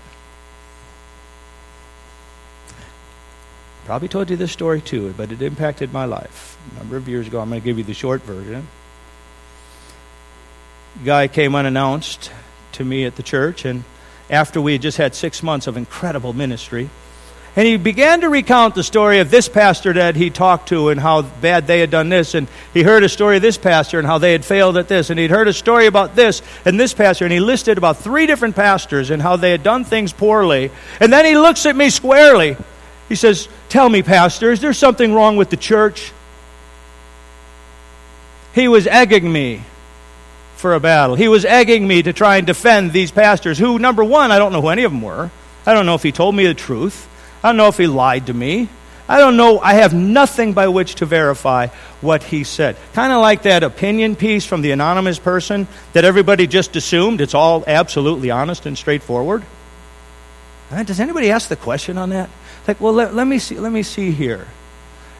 Probably 3.85 4.07
told 4.07 4.29
you 4.29 4.37
this 4.37 4.51
story 4.51 4.79
too, 4.79 5.13
but 5.17 5.31
it 5.31 5.41
impacted 5.41 5.91
my 5.91 6.05
life. 6.05 6.57
A 6.75 6.79
number 6.79 6.97
of 6.97 7.07
years 7.07 7.27
ago, 7.27 7.41
I'm 7.41 7.49
going 7.49 7.61
to 7.61 7.65
give 7.65 7.77
you 7.77 7.83
the 7.83 7.93
short 7.93 8.21
version. 8.21 8.67
Guy 11.03 11.27
came 11.27 11.55
unannounced 11.55 12.31
to 12.73 12.85
me 12.85 13.05
at 13.05 13.15
the 13.15 13.23
church, 13.23 13.65
and 13.65 13.83
after 14.29 14.61
we 14.61 14.73
had 14.73 14.81
just 14.81 14.97
had 14.97 15.15
six 15.15 15.41
months 15.41 15.67
of 15.67 15.77
incredible 15.77 16.31
ministry, 16.31 16.89
and 17.53 17.67
he 17.67 17.75
began 17.75 18.21
to 18.21 18.29
recount 18.29 18.75
the 18.75 18.83
story 18.83 19.19
of 19.19 19.29
this 19.29 19.49
pastor 19.49 19.91
that 19.93 20.15
he 20.15 20.29
talked 20.29 20.69
to 20.69 20.87
and 20.87 20.99
how 20.99 21.23
bad 21.23 21.67
they 21.67 21.81
had 21.81 21.91
done 21.91 22.07
this. 22.07 22.33
And 22.33 22.47
he 22.73 22.81
heard 22.81 23.03
a 23.03 23.09
story 23.09 23.35
of 23.35 23.41
this 23.41 23.57
pastor 23.57 23.99
and 23.99 24.07
how 24.07 24.19
they 24.19 24.31
had 24.31 24.45
failed 24.45 24.77
at 24.77 24.87
this. 24.87 25.09
And 25.09 25.19
he'd 25.19 25.31
heard 25.31 25.49
a 25.49 25.53
story 25.53 25.85
about 25.85 26.15
this 26.15 26.41
and 26.63 26.79
this 26.79 26.93
pastor. 26.93 27.25
And 27.25 27.33
he 27.33 27.41
listed 27.41 27.77
about 27.77 27.97
three 27.97 28.25
different 28.25 28.55
pastors 28.55 29.09
and 29.09 29.21
how 29.21 29.35
they 29.35 29.51
had 29.51 29.63
done 29.63 29.83
things 29.83 30.13
poorly. 30.13 30.71
And 31.01 31.11
then 31.11 31.25
he 31.25 31.35
looks 31.35 31.65
at 31.65 31.75
me 31.75 31.89
squarely. 31.89 32.55
He 33.09 33.15
says, 33.15 33.49
Tell 33.67 33.89
me, 33.89 34.01
Pastor, 34.01 34.51
is 34.51 34.61
there 34.61 34.71
something 34.71 35.13
wrong 35.13 35.35
with 35.35 35.49
the 35.49 35.57
church? 35.57 36.13
He 38.55 38.69
was 38.69 38.87
egging 38.87 39.29
me 39.29 39.63
for 40.55 40.73
a 40.73 40.79
battle. 40.79 41.15
He 41.15 41.27
was 41.27 41.43
egging 41.43 41.85
me 41.85 42.01
to 42.03 42.13
try 42.13 42.37
and 42.37 42.47
defend 42.47 42.93
these 42.93 43.11
pastors 43.11 43.57
who, 43.57 43.77
number 43.77 44.05
one, 44.05 44.31
I 44.31 44.39
don't 44.39 44.53
know 44.53 44.61
who 44.61 44.69
any 44.69 44.85
of 44.85 44.93
them 44.93 45.01
were. 45.01 45.31
I 45.65 45.73
don't 45.73 45.85
know 45.85 45.95
if 45.95 46.03
he 46.03 46.13
told 46.13 46.33
me 46.33 46.45
the 46.47 46.53
truth. 46.53 47.09
I 47.43 47.49
don't 47.49 47.57
know 47.57 47.67
if 47.67 47.77
he 47.77 47.87
lied 47.87 48.27
to 48.27 48.33
me. 48.33 48.69
I 49.09 49.17
don't 49.17 49.35
know. 49.35 49.59
I 49.59 49.73
have 49.73 49.93
nothing 49.93 50.53
by 50.53 50.69
which 50.69 50.95
to 50.95 51.05
verify 51.05 51.67
what 51.99 52.23
he 52.23 52.43
said. 52.43 52.77
Kind 52.93 53.11
of 53.11 53.19
like 53.19 53.41
that 53.41 53.63
opinion 53.63 54.15
piece 54.15 54.45
from 54.45 54.61
the 54.61 54.71
anonymous 54.71 55.19
person 55.19 55.67
that 55.93 56.05
everybody 56.05 56.47
just 56.47 56.75
assumed 56.75 57.19
it's 57.19 57.33
all 57.33 57.63
absolutely 57.67 58.31
honest 58.31 58.65
and 58.65 58.77
straightforward. 58.77 59.43
Does 60.85 61.01
anybody 61.01 61.31
ask 61.31 61.49
the 61.49 61.57
question 61.57 61.97
on 61.97 62.11
that? 62.11 62.29
Like, 62.67 62.79
well, 62.79 62.93
let, 62.93 63.13
let 63.13 63.27
me 63.27 63.39
see. 63.39 63.59
Let 63.59 63.73
me 63.73 63.83
see 63.83 64.11
here. 64.11 64.47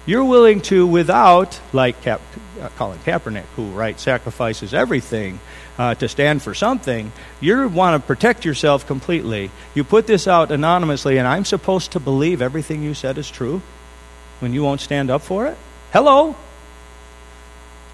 You're 0.05 0.23
willing 0.23 0.61
to, 0.61 0.87
without, 0.87 1.59
like 1.73 2.01
Cap, 2.01 2.21
uh, 2.61 2.69
Colin 2.77 2.99
Kaepernick, 2.99 3.45
who 3.55 3.71
right 3.71 3.99
sacrifices 3.99 4.73
everything 4.73 5.39
uh, 5.81 5.95
to 5.95 6.07
stand 6.07 6.43
for 6.43 6.53
something, 6.53 7.11
you 7.39 7.67
want 7.67 7.99
to 7.99 8.05
protect 8.05 8.45
yourself 8.45 8.85
completely. 8.85 9.49
You 9.73 9.83
put 9.83 10.05
this 10.05 10.27
out 10.27 10.51
anonymously, 10.51 11.17
and 11.17 11.27
I'm 11.27 11.43
supposed 11.43 11.93
to 11.93 11.99
believe 11.99 12.39
everything 12.39 12.83
you 12.83 12.93
said 12.93 13.17
is 13.17 13.31
true 13.31 13.63
when 14.41 14.53
you 14.53 14.61
won't 14.61 14.79
stand 14.79 15.09
up 15.09 15.23
for 15.23 15.47
it? 15.47 15.57
Hello? 15.91 16.35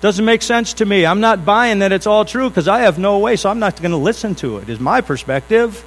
Doesn't 0.01 0.25
make 0.25 0.41
sense 0.41 0.73
to 0.73 0.85
me. 0.85 1.05
I'm 1.05 1.21
not 1.21 1.45
buying 1.45 1.79
that 1.79 1.93
it's 1.93 2.07
all 2.07 2.25
true 2.25 2.49
because 2.49 2.67
I 2.67 2.79
have 2.79 2.99
no 2.99 3.19
way, 3.19 3.37
so 3.37 3.49
I'm 3.49 3.59
not 3.59 3.81
going 3.81 3.91
to 3.91 3.97
listen 3.97 4.35
to 4.35 4.57
it, 4.57 4.67
is 4.67 4.81
my 4.81 4.99
perspective. 4.99 5.81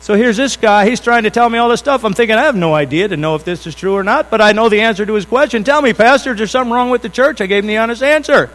So 0.00 0.14
here's 0.14 0.36
this 0.36 0.56
guy. 0.56 0.88
He's 0.88 1.00
trying 1.00 1.24
to 1.24 1.30
tell 1.30 1.50
me 1.50 1.58
all 1.58 1.70
this 1.70 1.80
stuff. 1.80 2.04
I'm 2.04 2.14
thinking, 2.14 2.36
I 2.36 2.44
have 2.44 2.56
no 2.56 2.72
idea 2.72 3.08
to 3.08 3.16
know 3.16 3.34
if 3.34 3.44
this 3.44 3.66
is 3.66 3.74
true 3.74 3.94
or 3.96 4.04
not, 4.04 4.30
but 4.30 4.40
I 4.40 4.52
know 4.52 4.68
the 4.68 4.82
answer 4.82 5.04
to 5.04 5.14
his 5.14 5.26
question. 5.26 5.64
Tell 5.64 5.82
me, 5.82 5.92
Pastor, 5.92 6.32
is 6.32 6.38
there 6.38 6.46
something 6.46 6.72
wrong 6.72 6.90
with 6.90 7.02
the 7.02 7.08
church? 7.08 7.40
I 7.40 7.46
gave 7.46 7.64
him 7.64 7.68
the 7.68 7.78
honest 7.78 8.04
answer. 8.04 8.48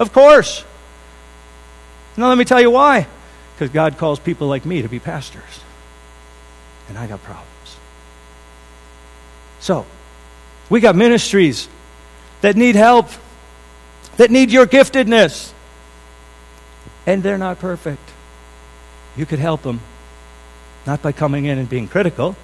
Of 0.00 0.12
course. 0.12 0.64
Now, 2.16 2.28
let 2.28 2.38
me 2.38 2.44
tell 2.44 2.60
you 2.60 2.70
why. 2.70 3.06
Because 3.54 3.70
God 3.72 3.98
calls 3.98 4.18
people 4.18 4.48
like 4.48 4.64
me 4.64 4.82
to 4.82 4.88
be 4.88 4.98
pastors. 4.98 5.42
And 6.88 6.96
I 6.96 7.06
got 7.06 7.22
problems. 7.22 7.76
So, 9.60 9.86
we 10.68 10.80
got 10.80 10.96
ministries 10.96 11.68
that 12.40 12.56
need 12.56 12.74
help, 12.74 13.08
that 14.16 14.30
need 14.30 14.50
your 14.50 14.66
giftedness. 14.66 15.52
And 17.06 17.22
they're 17.22 17.38
not 17.38 17.58
perfect. 17.58 18.02
You 19.16 19.26
could 19.26 19.38
help 19.38 19.62
them. 19.62 19.80
Not 20.86 21.02
by 21.02 21.12
coming 21.12 21.46
in 21.46 21.58
and 21.58 21.68
being 21.68 21.88
critical, 21.88 22.36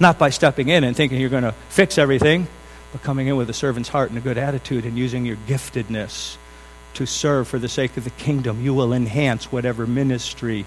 not 0.00 0.18
by 0.18 0.30
stepping 0.30 0.68
in 0.68 0.84
and 0.84 0.96
thinking 0.96 1.20
you're 1.20 1.30
going 1.30 1.44
to 1.44 1.54
fix 1.68 1.98
everything, 1.98 2.48
but 2.92 3.02
coming 3.02 3.28
in 3.28 3.36
with 3.36 3.48
a 3.50 3.54
servant's 3.54 3.88
heart 3.88 4.10
and 4.10 4.18
a 4.18 4.20
good 4.20 4.38
attitude 4.38 4.84
and 4.84 4.96
using 4.96 5.24
your 5.24 5.36
giftedness 5.46 6.36
to 6.96 7.06
serve 7.06 7.46
for 7.46 7.58
the 7.58 7.68
sake 7.68 7.96
of 7.96 8.04
the 8.04 8.10
kingdom, 8.10 8.62
you 8.62 8.72
will 8.72 8.92
enhance 8.92 9.52
whatever 9.52 9.86
ministry 9.86 10.64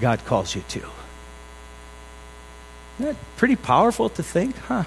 God 0.00 0.24
calls 0.24 0.54
you 0.54 0.62
to. 0.68 0.82
That 2.98 3.16
pretty 3.36 3.56
powerful 3.56 4.08
to 4.08 4.22
think? 4.22 4.56
Huh? 4.56 4.84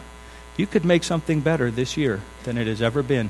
You 0.56 0.66
could 0.66 0.84
make 0.84 1.04
something 1.04 1.42
better 1.42 1.70
this 1.70 1.98
year 1.98 2.22
than 2.44 2.58
it 2.58 2.66
has 2.68 2.82
ever 2.82 3.04
been 3.04 3.30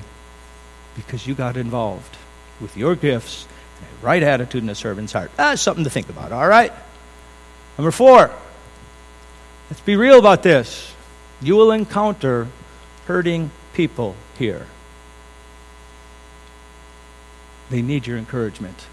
because 0.96 1.28
you 1.28 1.36
got 1.36 1.58
involved 1.58 2.16
with 2.62 2.78
your 2.78 2.96
gifts 2.96 3.46
and 3.80 3.88
a 4.02 4.06
right 4.06 4.24
attitude 4.24 4.64
and 4.64 4.70
a 4.70 4.76
servant's 4.76 5.12
heart. 5.12 5.30
Ah, 5.34 5.50
That's 5.50 5.62
something 5.62 5.84
to 5.84 5.90
think 5.90 6.10
about, 6.10 6.32
all 6.32 6.48
right? 6.48 6.72
Number 7.78 7.92
four, 7.92 8.32
let's 9.70 9.82
be 9.82 9.96
real 9.98 10.18
about 10.18 10.44
this. 10.44 10.94
You 11.42 11.56
will 11.56 11.72
encounter 11.72 12.48
hurting 13.06 13.52
people 13.74 14.16
here. 14.40 14.66
They 17.70 17.82
need 17.82 18.08
your 18.08 18.18
encouragement. 18.18 18.86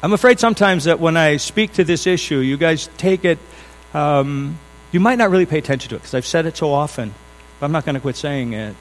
I'm 0.00 0.12
afraid 0.12 0.38
sometimes 0.38 0.84
that 0.84 1.00
when 1.00 1.16
I 1.16 1.38
speak 1.38 1.72
to 1.74 1.84
this 1.84 2.06
issue, 2.06 2.38
you 2.38 2.56
guys 2.56 2.88
take 2.98 3.24
it, 3.24 3.38
um, 3.94 4.58
you 4.92 5.00
might 5.00 5.18
not 5.18 5.30
really 5.30 5.46
pay 5.46 5.58
attention 5.58 5.90
to 5.90 5.96
it 5.96 5.98
because 5.98 6.14
I've 6.14 6.26
said 6.26 6.46
it 6.46 6.56
so 6.56 6.72
often, 6.72 7.12
but 7.58 7.66
I'm 7.66 7.72
not 7.72 7.84
going 7.84 7.96
to 7.96 8.00
quit 8.00 8.14
saying 8.14 8.52
it. 8.52 8.76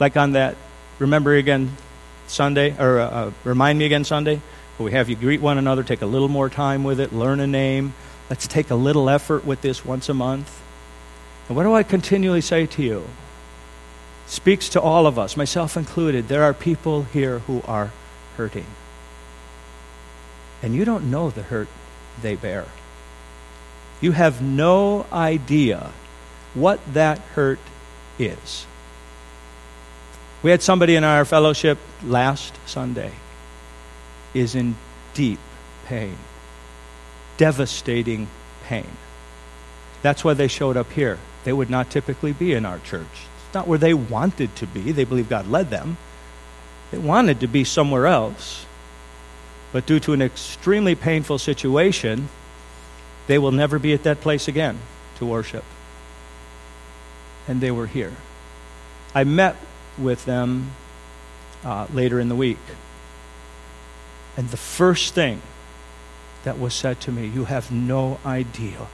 Like 0.00 0.16
on 0.16 0.32
that, 0.32 0.56
remember 0.98 1.34
again 1.34 1.76
Sunday, 2.26 2.76
or 2.78 2.98
uh, 2.98 3.08
uh, 3.08 3.30
remind 3.44 3.78
me 3.78 3.84
again 3.84 4.04
Sunday, 4.04 4.40
where 4.76 4.86
we 4.86 4.92
have 4.92 5.08
you 5.08 5.14
greet 5.14 5.40
one 5.40 5.56
another, 5.56 5.84
take 5.84 6.02
a 6.02 6.06
little 6.06 6.28
more 6.28 6.48
time 6.48 6.82
with 6.82 6.98
it, 6.98 7.12
learn 7.12 7.38
a 7.38 7.46
name. 7.46 7.94
Let's 8.28 8.46
take 8.46 8.70
a 8.70 8.74
little 8.74 9.08
effort 9.08 9.44
with 9.44 9.62
this 9.62 9.84
once 9.84 10.08
a 10.08 10.14
month. 10.14 10.60
And 11.48 11.56
what 11.56 11.62
do 11.62 11.74
I 11.74 11.82
continually 11.82 12.40
say 12.40 12.66
to 12.66 12.82
you? 12.82 13.04
Speaks 14.28 14.68
to 14.68 14.80
all 14.80 15.06
of 15.06 15.18
us, 15.18 15.36
myself 15.36 15.76
included. 15.76 16.28
There 16.28 16.42
are 16.42 16.54
people 16.54 17.02
here 17.04 17.40
who 17.40 17.62
are 17.66 17.90
hurting. 18.36 18.66
And 20.62 20.74
you 20.74 20.84
don't 20.84 21.10
know 21.10 21.30
the 21.30 21.42
hurt 21.42 21.68
they 22.20 22.36
bear. 22.36 22.66
You 24.00 24.12
have 24.12 24.42
no 24.42 25.06
idea 25.12 25.90
what 26.54 26.80
that 26.92 27.18
hurt 27.18 27.58
is. 28.18 28.66
We 30.42 30.50
had 30.50 30.62
somebody 30.62 30.94
in 30.94 31.04
our 31.04 31.24
fellowship 31.24 31.78
last 32.04 32.54
Sunday 32.66 33.12
is 34.34 34.54
in 34.54 34.76
deep 35.14 35.40
pain, 35.86 36.16
devastating 37.38 38.28
pain. 38.64 38.86
That's 40.02 40.22
why 40.22 40.34
they 40.34 40.48
showed 40.48 40.76
up 40.76 40.92
here. 40.92 41.18
They 41.44 41.52
would 41.52 41.70
not 41.70 41.90
typically 41.90 42.32
be 42.32 42.52
in 42.52 42.66
our 42.66 42.78
church. 42.78 43.26
Not 43.54 43.66
where 43.66 43.78
they 43.78 43.94
wanted 43.94 44.54
to 44.56 44.66
be. 44.66 44.92
They 44.92 45.04
believe 45.04 45.28
God 45.28 45.48
led 45.48 45.70
them. 45.70 45.96
They 46.90 46.98
wanted 46.98 47.40
to 47.40 47.46
be 47.46 47.64
somewhere 47.64 48.06
else. 48.06 48.66
But 49.72 49.86
due 49.86 50.00
to 50.00 50.12
an 50.12 50.22
extremely 50.22 50.94
painful 50.94 51.38
situation, 51.38 52.28
they 53.26 53.38
will 53.38 53.52
never 53.52 53.78
be 53.78 53.92
at 53.92 54.04
that 54.04 54.20
place 54.20 54.48
again 54.48 54.78
to 55.16 55.26
worship. 55.26 55.64
And 57.46 57.60
they 57.60 57.70
were 57.70 57.86
here. 57.86 58.12
I 59.14 59.24
met 59.24 59.56
with 59.98 60.24
them 60.24 60.72
uh, 61.64 61.86
later 61.92 62.20
in 62.20 62.28
the 62.28 62.36
week. 62.36 62.58
And 64.36 64.48
the 64.50 64.56
first 64.56 65.14
thing 65.14 65.42
that 66.44 66.58
was 66.58 66.72
said 66.72 67.00
to 67.00 67.12
me, 67.12 67.26
you 67.26 67.44
have 67.44 67.72
no 67.72 68.20
idea 68.24 68.86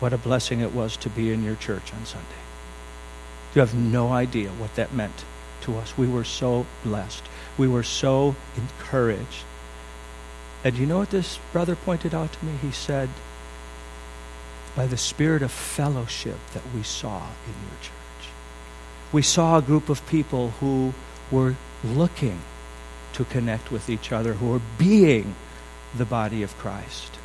what 0.00 0.12
a 0.12 0.18
blessing 0.18 0.60
it 0.60 0.72
was 0.72 0.96
to 0.98 1.08
be 1.08 1.32
in 1.32 1.42
your 1.42 1.56
church 1.56 1.92
on 1.94 2.04
Sunday. 2.04 2.47
You 3.54 3.60
have 3.60 3.74
no 3.74 4.12
idea 4.12 4.50
what 4.50 4.74
that 4.76 4.92
meant 4.92 5.24
to 5.62 5.76
us. 5.76 5.96
We 5.96 6.06
were 6.06 6.24
so 6.24 6.66
blessed. 6.84 7.24
We 7.56 7.68
were 7.68 7.82
so 7.82 8.36
encouraged. 8.56 9.44
And 10.64 10.76
you 10.76 10.86
know 10.86 10.98
what 10.98 11.10
this 11.10 11.38
brother 11.52 11.76
pointed 11.76 12.14
out 12.14 12.32
to 12.32 12.44
me? 12.44 12.52
He 12.60 12.72
said, 12.72 13.08
by 14.76 14.86
the 14.86 14.96
spirit 14.96 15.42
of 15.42 15.50
fellowship 15.50 16.38
that 16.54 16.62
we 16.74 16.82
saw 16.82 17.18
in 17.18 17.54
your 17.62 17.80
church. 17.80 18.30
We 19.12 19.22
saw 19.22 19.58
a 19.58 19.62
group 19.62 19.88
of 19.88 20.06
people 20.06 20.50
who 20.60 20.92
were 21.30 21.56
looking 21.82 22.40
to 23.14 23.24
connect 23.24 23.72
with 23.72 23.88
each 23.88 24.12
other, 24.12 24.34
who 24.34 24.50
were 24.50 24.62
being 24.78 25.34
the 25.96 26.04
body 26.04 26.42
of 26.42 26.56
Christ. 26.58 27.18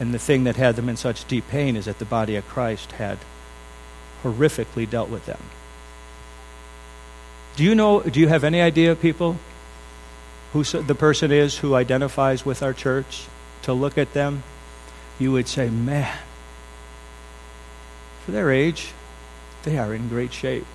And 0.00 0.12
the 0.12 0.18
thing 0.18 0.44
that 0.44 0.56
had 0.56 0.74
them 0.76 0.88
in 0.88 0.96
such 0.96 1.28
deep 1.28 1.46
pain 1.48 1.76
is 1.76 1.84
that 1.84 1.98
the 1.98 2.04
body 2.04 2.34
of 2.36 2.48
Christ 2.48 2.92
had 2.92 3.18
horrifically 4.22 4.88
dealt 4.88 5.08
with 5.10 5.26
them. 5.26 5.40
Do 7.56 7.64
you 7.64 7.74
know, 7.74 8.00
do 8.00 8.18
you 8.20 8.28
have 8.28 8.44
any 8.44 8.60
idea, 8.60 8.96
people, 8.96 9.36
who 10.52 10.64
the 10.64 10.94
person 10.94 11.30
is 11.30 11.58
who 11.58 11.74
identifies 11.74 12.46
with 12.46 12.62
our 12.62 12.72
church? 12.72 13.26
To 13.62 13.72
look 13.72 13.96
at 13.96 14.12
them, 14.12 14.42
you 15.18 15.30
would 15.32 15.46
say, 15.46 15.70
man, 15.70 16.18
for 18.24 18.32
their 18.32 18.50
age, 18.50 18.92
they 19.62 19.78
are 19.78 19.94
in 19.94 20.08
great 20.08 20.32
shape. 20.32 20.66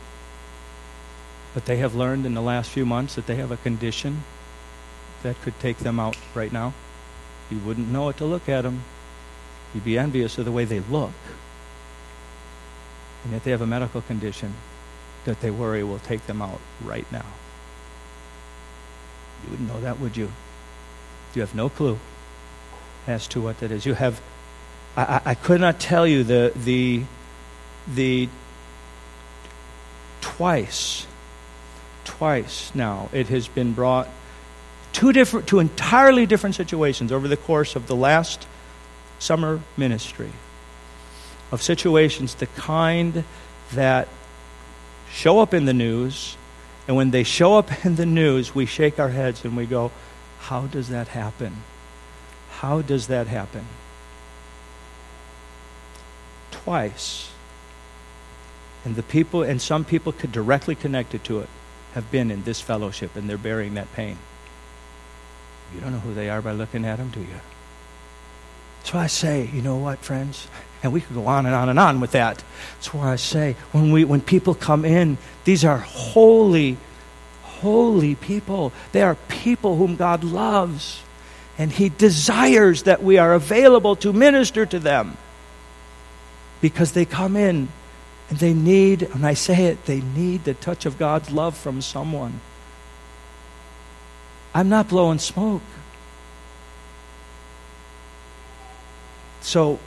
But 1.53 1.65
they 1.65 1.77
have 1.77 1.95
learned 1.95 2.25
in 2.25 2.33
the 2.33 2.41
last 2.41 2.69
few 2.69 2.85
months 2.85 3.15
that 3.15 3.25
they 3.25 3.35
have 3.35 3.51
a 3.51 3.57
condition 3.57 4.23
that 5.23 5.41
could 5.41 5.59
take 5.59 5.79
them 5.79 5.99
out 5.99 6.15
right 6.33 6.53
now. 6.53 6.73
You 7.49 7.57
wouldn't 7.59 7.89
know 7.89 8.09
it 8.09 8.17
to 8.17 8.25
look 8.25 8.47
at 8.47 8.61
them. 8.61 8.83
You'd 9.73 9.83
be 9.83 9.97
envious 9.97 10.37
of 10.37 10.45
the 10.45 10.51
way 10.51 10.65
they 10.65 10.79
look. 10.79 11.11
And 13.23 13.33
yet 13.33 13.43
they 13.43 13.51
have 13.51 13.61
a 13.61 13.67
medical 13.67 14.01
condition 14.01 14.53
that 15.25 15.41
they 15.41 15.51
worry 15.51 15.83
will 15.83 15.99
take 15.99 16.25
them 16.27 16.41
out 16.41 16.61
right 16.83 17.09
now. 17.11 17.25
You 19.43 19.51
wouldn't 19.51 19.67
know 19.67 19.81
that, 19.81 19.99
would 19.99 20.15
you? 20.15 20.31
You 21.33 21.41
have 21.41 21.53
no 21.53 21.69
clue 21.69 21.99
as 23.05 23.27
to 23.29 23.41
what 23.41 23.59
that 23.59 23.71
is. 23.71 23.85
You 23.85 23.93
have, 23.93 24.21
I, 24.95 25.21
I 25.25 25.35
could 25.35 25.61
not 25.61 25.79
tell 25.79 26.07
you 26.07 26.23
the, 26.23 26.53
the, 26.55 27.03
the 27.87 28.29
twice, 30.21 31.05
twice 32.05 32.73
now 32.73 33.09
it 33.11 33.27
has 33.27 33.47
been 33.47 33.73
brought 33.73 34.07
two 34.93 35.11
different, 35.11 35.47
two 35.47 35.59
entirely 35.59 36.25
different 36.25 36.55
situations 36.55 37.11
over 37.11 37.27
the 37.27 37.37
course 37.37 37.75
of 37.75 37.87
the 37.87 37.95
last 37.95 38.47
summer 39.19 39.61
ministry 39.75 40.31
of 41.51 41.61
situations 41.61 42.35
the 42.35 42.47
kind 42.47 43.23
that 43.73 44.07
show 45.11 45.39
up 45.39 45.53
in 45.53 45.65
the 45.65 45.73
news 45.73 46.37
and 46.87 46.95
when 46.95 47.11
they 47.11 47.23
show 47.23 47.57
up 47.57 47.85
in 47.85 47.95
the 47.95 48.05
news 48.05 48.53
we 48.53 48.65
shake 48.65 48.99
our 48.99 49.09
heads 49.09 49.43
and 49.45 49.55
we 49.55 49.65
go 49.65 49.91
how 50.39 50.67
does 50.67 50.89
that 50.89 51.07
happen 51.09 51.55
how 52.49 52.81
does 52.81 53.07
that 53.07 53.27
happen 53.27 53.65
twice 56.51 57.31
and 58.83 58.95
the 58.95 59.03
people 59.03 59.43
and 59.43 59.61
some 59.61 59.83
people 59.83 60.11
could 60.11 60.31
directly 60.31 60.75
connected 60.75 61.23
to 61.23 61.39
it 61.39 61.49
have 61.93 62.09
been 62.11 62.29
in 62.29 62.43
this 62.43 62.61
fellowship 62.61 63.15
and 63.15 63.29
they're 63.29 63.37
bearing 63.37 63.73
that 63.73 63.91
pain 63.93 64.17
you 65.73 65.81
don't 65.81 65.91
know 65.91 65.99
who 65.99 66.13
they 66.13 66.29
are 66.29 66.41
by 66.41 66.51
looking 66.51 66.85
at 66.85 66.97
them, 66.97 67.09
do 67.09 67.19
you? 67.19 67.39
So 68.83 68.97
I 68.97 69.07
say, 69.07 69.49
you 69.51 69.61
know 69.61 69.77
what, 69.77 69.99
friends? 69.99 70.47
And 70.83 70.93
we 70.93 71.01
could 71.01 71.15
go 71.15 71.27
on 71.27 71.45
and 71.45 71.55
on 71.55 71.69
and 71.69 71.79
on 71.79 71.99
with 71.99 72.11
that. 72.11 72.43
That's 72.75 72.93
why 72.93 73.11
I 73.11 73.15
say, 73.15 73.55
when, 73.71 73.91
we, 73.91 74.03
when 74.03 74.21
people 74.21 74.53
come 74.53 74.85
in, 74.85 75.17
these 75.43 75.65
are 75.65 75.77
holy, 75.77 76.77
holy 77.41 78.15
people. 78.15 78.71
They 78.91 79.01
are 79.01 79.15
people 79.27 79.75
whom 79.75 79.95
God 79.95 80.23
loves. 80.23 81.01
And 81.57 81.71
He 81.71 81.89
desires 81.89 82.83
that 82.83 83.01
we 83.01 83.17
are 83.17 83.33
available 83.33 83.95
to 83.97 84.13
minister 84.13 84.65
to 84.65 84.79
them. 84.79 85.17
Because 86.61 86.91
they 86.91 87.05
come 87.05 87.35
in 87.35 87.69
and 88.29 88.39
they 88.39 88.53
need, 88.53 89.03
and 89.03 89.25
I 89.25 89.33
say 89.33 89.65
it, 89.65 89.85
they 89.85 90.01
need 90.01 90.43
the 90.43 90.53
touch 90.53 90.85
of 90.85 90.99
God's 90.99 91.31
love 91.31 91.57
from 91.57 91.81
someone. 91.81 92.41
I'm 94.53 94.69
not 94.69 94.89
blowing 94.89 95.19
smoke. 95.19 95.61
So, 99.41 99.79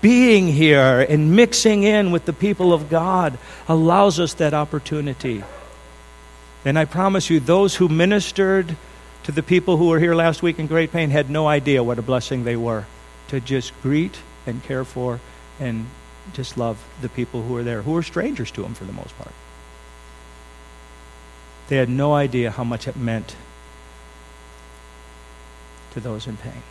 being 0.00 0.48
here 0.48 1.00
and 1.08 1.34
mixing 1.34 1.82
in 1.82 2.10
with 2.10 2.24
the 2.24 2.32
people 2.32 2.72
of 2.72 2.88
God 2.88 3.38
allows 3.66 4.20
us 4.20 4.34
that 4.34 4.54
opportunity. 4.54 5.42
And 6.64 6.78
I 6.78 6.84
promise 6.84 7.30
you, 7.30 7.40
those 7.40 7.76
who 7.76 7.88
ministered 7.88 8.76
to 9.24 9.32
the 9.32 9.42
people 9.42 9.76
who 9.76 9.88
were 9.88 9.98
here 9.98 10.14
last 10.14 10.42
week 10.42 10.58
in 10.58 10.66
great 10.66 10.92
pain 10.92 11.10
had 11.10 11.30
no 11.30 11.46
idea 11.46 11.82
what 11.82 11.98
a 11.98 12.02
blessing 12.02 12.44
they 12.44 12.56
were 12.56 12.86
to 13.28 13.40
just 13.40 13.72
greet 13.82 14.18
and 14.46 14.62
care 14.64 14.84
for 14.84 15.20
and 15.60 15.86
just 16.32 16.56
love 16.56 16.82
the 17.00 17.08
people 17.08 17.42
who 17.42 17.54
were 17.54 17.62
there, 17.62 17.82
who 17.82 17.92
were 17.92 18.02
strangers 18.02 18.50
to 18.52 18.62
them 18.62 18.74
for 18.74 18.84
the 18.84 18.92
most 18.92 19.16
part. 19.18 19.32
They 21.68 21.76
had 21.76 21.88
no 21.88 22.14
idea 22.14 22.50
how 22.50 22.64
much 22.64 22.88
it 22.88 22.96
meant 22.96 23.36
to 25.92 26.00
those 26.00 26.26
in 26.26 26.36
pain. 26.36 26.62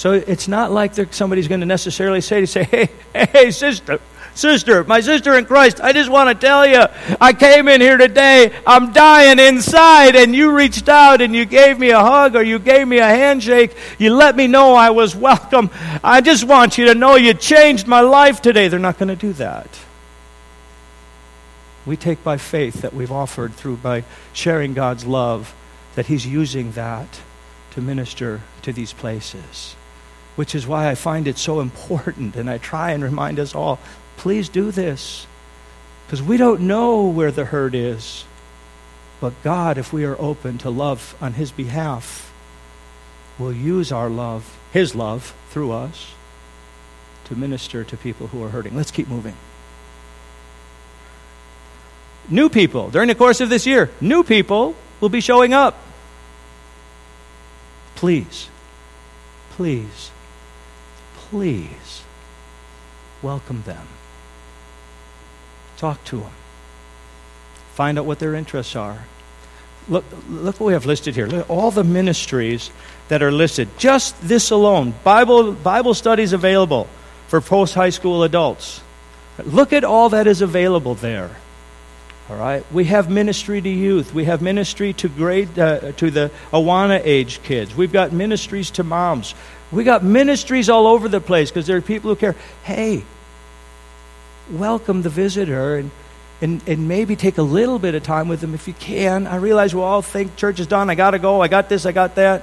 So 0.00 0.12
it's 0.14 0.48
not 0.48 0.72
like 0.72 0.94
somebody's 1.12 1.46
going 1.46 1.60
to 1.60 1.66
necessarily 1.66 2.22
say 2.22 2.40
to 2.40 2.46
say, 2.46 2.64
"Hey, 2.64 2.88
hey, 3.12 3.50
sister, 3.50 4.00
sister, 4.34 4.82
my 4.84 5.00
sister 5.00 5.36
in 5.36 5.44
Christ, 5.44 5.78
I 5.78 5.92
just 5.92 6.08
want 6.08 6.30
to 6.30 6.46
tell 6.46 6.66
you, 6.66 6.86
I 7.20 7.34
came 7.34 7.68
in 7.68 7.82
here 7.82 7.98
today, 7.98 8.50
I'm 8.66 8.94
dying 8.94 9.38
inside, 9.38 10.16
and 10.16 10.34
you 10.34 10.56
reached 10.56 10.88
out 10.88 11.20
and 11.20 11.36
you 11.36 11.44
gave 11.44 11.78
me 11.78 11.90
a 11.90 12.00
hug 12.00 12.34
or 12.34 12.42
you 12.42 12.58
gave 12.58 12.88
me 12.88 12.96
a 12.96 13.04
handshake, 13.04 13.76
you 13.98 14.14
let 14.14 14.36
me 14.36 14.46
know 14.46 14.72
I 14.72 14.88
was 14.88 15.14
welcome. 15.14 15.68
I 16.02 16.22
just 16.22 16.44
want 16.44 16.78
you 16.78 16.86
to 16.86 16.94
know 16.94 17.16
you 17.16 17.34
changed 17.34 17.86
my 17.86 18.00
life 18.00 18.40
today." 18.40 18.68
They're 18.68 18.78
not 18.78 18.98
going 18.98 19.10
to 19.10 19.16
do 19.16 19.34
that. 19.34 19.68
We 21.84 21.98
take 21.98 22.24
by 22.24 22.38
faith 22.38 22.80
that 22.80 22.94
we've 22.94 23.12
offered 23.12 23.52
through 23.52 23.76
by 23.76 24.04
sharing 24.32 24.72
God's 24.72 25.04
love 25.04 25.54
that 25.94 26.06
He's 26.06 26.26
using 26.26 26.72
that 26.72 27.20
to 27.72 27.82
minister 27.82 28.40
to 28.62 28.72
these 28.72 28.94
places, 28.94 29.76
which 30.40 30.54
is 30.54 30.66
why 30.66 30.88
I 30.88 30.94
find 30.94 31.28
it 31.28 31.36
so 31.36 31.60
important. 31.60 32.34
And 32.34 32.48
I 32.48 32.56
try 32.56 32.92
and 32.92 33.04
remind 33.04 33.38
us 33.38 33.54
all 33.54 33.78
please 34.16 34.48
do 34.48 34.70
this, 34.70 35.26
because 36.06 36.22
we 36.22 36.38
don't 36.38 36.62
know 36.62 37.08
where 37.08 37.30
the 37.30 37.44
hurt 37.44 37.74
is. 37.74 38.24
But 39.20 39.34
God, 39.42 39.76
if 39.76 39.92
we 39.92 40.06
are 40.06 40.18
open 40.18 40.56
to 40.58 40.70
love 40.70 41.14
on 41.20 41.34
His 41.34 41.52
behalf, 41.52 42.32
will 43.38 43.52
use 43.52 43.92
our 43.92 44.08
love, 44.08 44.58
His 44.72 44.94
love, 44.94 45.34
through 45.50 45.72
us 45.72 46.14
to 47.26 47.36
minister 47.36 47.84
to 47.84 47.96
people 47.98 48.28
who 48.28 48.42
are 48.42 48.48
hurting. 48.48 48.74
Let's 48.74 48.90
keep 48.90 49.08
moving. 49.08 49.36
New 52.30 52.48
people, 52.48 52.88
during 52.88 53.08
the 53.08 53.14
course 53.14 53.42
of 53.42 53.50
this 53.50 53.66
year, 53.66 53.90
new 54.00 54.24
people 54.24 54.74
will 55.02 55.10
be 55.10 55.20
showing 55.20 55.52
up. 55.52 55.76
Please, 57.94 58.48
please, 59.50 60.10
please 61.30 62.02
welcome 63.22 63.62
them. 63.62 63.86
Talk 65.76 66.02
to 66.06 66.18
them. 66.18 66.32
Find 67.74 67.98
out 67.98 68.04
what 68.04 68.18
their 68.18 68.34
interests 68.34 68.76
are. 68.76 69.04
Look, 69.88 70.04
look 70.28 70.60
what 70.60 70.66
we 70.66 70.72
have 70.74 70.86
listed 70.86 71.14
here. 71.14 71.26
Look, 71.26 71.48
all 71.48 71.70
the 71.70 71.84
ministries 71.84 72.70
that 73.08 73.22
are 73.22 73.32
listed. 73.32 73.68
Just 73.78 74.20
this 74.20 74.50
alone. 74.50 74.94
Bible, 75.02 75.52
Bible 75.52 75.94
studies 75.94 76.32
available 76.32 76.88
for 77.28 77.40
post 77.40 77.74
high 77.74 77.90
school 77.90 78.22
adults. 78.22 78.82
Look 79.44 79.72
at 79.72 79.84
all 79.84 80.10
that 80.10 80.26
is 80.26 80.42
available 80.42 80.94
there. 80.94 81.30
All 82.28 82.36
right, 82.36 82.64
we 82.70 82.84
have 82.84 83.10
ministry 83.10 83.60
to 83.60 83.68
youth. 83.68 84.14
We 84.14 84.26
have 84.26 84.40
ministry 84.42 84.92
to 84.94 85.08
grade 85.08 85.58
uh, 85.58 85.92
to 85.92 86.10
the 86.12 86.30
Awana 86.52 87.00
age 87.02 87.42
kids. 87.42 87.74
We've 87.74 87.92
got 87.92 88.12
ministries 88.12 88.70
to 88.72 88.84
moms. 88.84 89.34
We 89.72 89.84
got 89.84 90.02
ministries 90.02 90.68
all 90.68 90.86
over 90.86 91.08
the 91.08 91.20
place 91.20 91.50
because 91.50 91.66
there 91.66 91.76
are 91.76 91.82
people 91.82 92.10
who 92.10 92.16
care. 92.16 92.34
Hey, 92.64 93.04
welcome 94.50 95.02
the 95.02 95.10
visitor 95.10 95.76
and, 95.76 95.90
and, 96.40 96.60
and 96.66 96.88
maybe 96.88 97.14
take 97.14 97.38
a 97.38 97.42
little 97.42 97.78
bit 97.78 97.94
of 97.94 98.02
time 98.02 98.28
with 98.28 98.40
them 98.40 98.54
if 98.54 98.66
you 98.66 98.74
can. 98.74 99.26
I 99.26 99.36
realize 99.36 99.74
we 99.74 99.80
all 99.80 100.02
think 100.02 100.36
church 100.36 100.58
is 100.58 100.66
done. 100.66 100.90
I 100.90 100.96
got 100.96 101.12
to 101.12 101.18
go. 101.18 101.40
I 101.40 101.48
got 101.48 101.68
this. 101.68 101.86
I 101.86 101.92
got 101.92 102.16
that. 102.16 102.42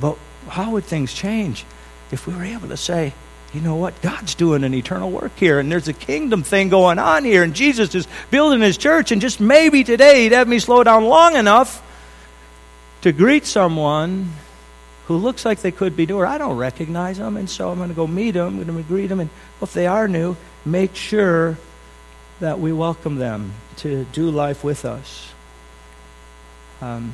But 0.00 0.16
how 0.48 0.70
would 0.72 0.84
things 0.84 1.12
change 1.12 1.66
if 2.10 2.26
we 2.26 2.34
were 2.34 2.44
able 2.44 2.68
to 2.68 2.76
say, 2.76 3.12
you 3.52 3.60
know 3.60 3.76
what? 3.76 4.00
God's 4.00 4.36
doing 4.36 4.62
an 4.62 4.72
eternal 4.74 5.10
work 5.10 5.32
here, 5.36 5.58
and 5.58 5.70
there's 5.70 5.88
a 5.88 5.92
kingdom 5.92 6.44
thing 6.44 6.68
going 6.68 7.00
on 7.00 7.24
here, 7.24 7.42
and 7.42 7.52
Jesus 7.52 7.94
is 7.96 8.06
building 8.30 8.60
his 8.60 8.78
church, 8.78 9.10
and 9.10 9.20
just 9.20 9.40
maybe 9.40 9.82
today 9.82 10.22
he'd 10.22 10.32
have 10.32 10.46
me 10.46 10.60
slow 10.60 10.84
down 10.84 11.04
long 11.04 11.34
enough 11.34 11.82
to 13.02 13.10
greet 13.10 13.46
someone 13.46 14.30
who 15.10 15.16
looks 15.16 15.44
like 15.44 15.58
they 15.58 15.72
could 15.72 15.96
be 15.96 16.06
new, 16.06 16.20
I 16.20 16.38
don't 16.38 16.56
recognize 16.56 17.18
them, 17.18 17.36
and 17.36 17.50
so 17.50 17.70
I'm 17.70 17.78
going 17.78 17.88
to 17.88 17.96
go 17.96 18.06
meet 18.06 18.30
them, 18.30 18.60
I'm 18.60 18.64
going 18.64 18.80
to 18.80 18.88
greet 18.88 19.08
them, 19.08 19.18
and 19.18 19.28
if 19.60 19.72
they 19.72 19.88
are 19.88 20.06
new, 20.06 20.36
make 20.64 20.94
sure 20.94 21.58
that 22.38 22.60
we 22.60 22.72
welcome 22.72 23.16
them 23.16 23.54
to 23.78 24.04
do 24.12 24.30
life 24.30 24.62
with 24.62 24.84
us. 24.84 25.32
Um, 26.80 27.12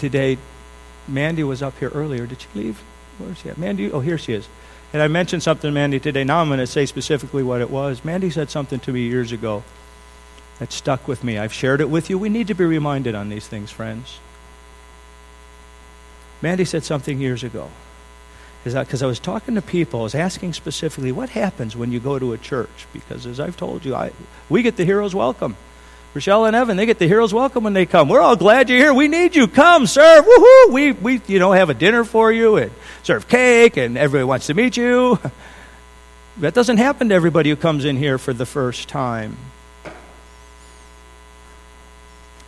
today, 0.00 0.36
Mandy 1.06 1.44
was 1.44 1.62
up 1.62 1.78
here 1.78 1.90
earlier. 1.90 2.26
Did 2.26 2.40
she 2.40 2.48
leave? 2.56 2.82
Where's 3.18 3.38
she 3.38 3.48
at? 3.48 3.56
Mandy? 3.56 3.92
Oh, 3.92 4.00
here 4.00 4.18
she 4.18 4.32
is. 4.32 4.48
And 4.92 5.00
I 5.00 5.06
mentioned 5.06 5.44
something 5.44 5.68
to 5.68 5.72
Mandy 5.72 6.00
today. 6.00 6.24
Now 6.24 6.40
I'm 6.40 6.48
going 6.48 6.58
to 6.58 6.66
say 6.66 6.86
specifically 6.86 7.44
what 7.44 7.60
it 7.60 7.70
was. 7.70 8.04
Mandy 8.04 8.30
said 8.30 8.50
something 8.50 8.80
to 8.80 8.92
me 8.92 9.02
years 9.02 9.30
ago 9.30 9.62
that 10.58 10.72
stuck 10.72 11.06
with 11.06 11.22
me. 11.22 11.38
I've 11.38 11.52
shared 11.52 11.80
it 11.80 11.88
with 11.88 12.10
you. 12.10 12.18
We 12.18 12.30
need 12.30 12.48
to 12.48 12.54
be 12.54 12.64
reminded 12.64 13.14
on 13.14 13.28
these 13.28 13.46
things, 13.46 13.70
friends. 13.70 14.18
Mandy 16.42 16.64
said 16.64 16.84
something 16.84 17.20
years 17.20 17.44
ago. 17.44 17.70
Because 18.64 19.02
I 19.02 19.06
was 19.06 19.18
talking 19.18 19.56
to 19.56 19.62
people, 19.62 20.00
I 20.00 20.02
was 20.04 20.14
asking 20.14 20.52
specifically, 20.52 21.10
what 21.10 21.30
happens 21.30 21.74
when 21.74 21.90
you 21.90 21.98
go 21.98 22.18
to 22.18 22.32
a 22.32 22.38
church? 22.38 22.86
Because 22.92 23.26
as 23.26 23.40
I've 23.40 23.56
told 23.56 23.84
you, 23.84 23.94
I, 23.94 24.12
we 24.48 24.62
get 24.62 24.76
the 24.76 24.84
hero's 24.84 25.14
welcome. 25.14 25.56
Rochelle 26.14 26.44
and 26.44 26.54
Evan, 26.54 26.76
they 26.76 26.86
get 26.86 26.98
the 26.98 27.08
hero's 27.08 27.32
welcome 27.32 27.64
when 27.64 27.72
they 27.72 27.86
come. 27.86 28.08
We're 28.08 28.20
all 28.20 28.36
glad 28.36 28.68
you're 28.68 28.78
here. 28.78 28.94
We 28.94 29.08
need 29.08 29.34
you. 29.34 29.48
Come, 29.48 29.86
serve. 29.86 30.24
Woohoo! 30.24 30.70
We, 30.72 30.92
we, 30.92 31.20
you 31.26 31.38
know, 31.38 31.52
have 31.52 31.70
a 31.70 31.74
dinner 31.74 32.04
for 32.04 32.30
you 32.30 32.56
and 32.56 32.70
serve 33.02 33.26
cake, 33.28 33.78
and 33.78 33.96
everybody 33.96 34.24
wants 34.24 34.46
to 34.46 34.54
meet 34.54 34.76
you. 34.76 35.18
That 36.38 36.54
doesn't 36.54 36.78
happen 36.78 37.10
to 37.10 37.14
everybody 37.14 37.50
who 37.50 37.56
comes 37.56 37.84
in 37.84 37.98
here 37.98 38.16
for 38.16 38.32
the 38.32 38.46
first 38.46 38.88
time. 38.88 39.36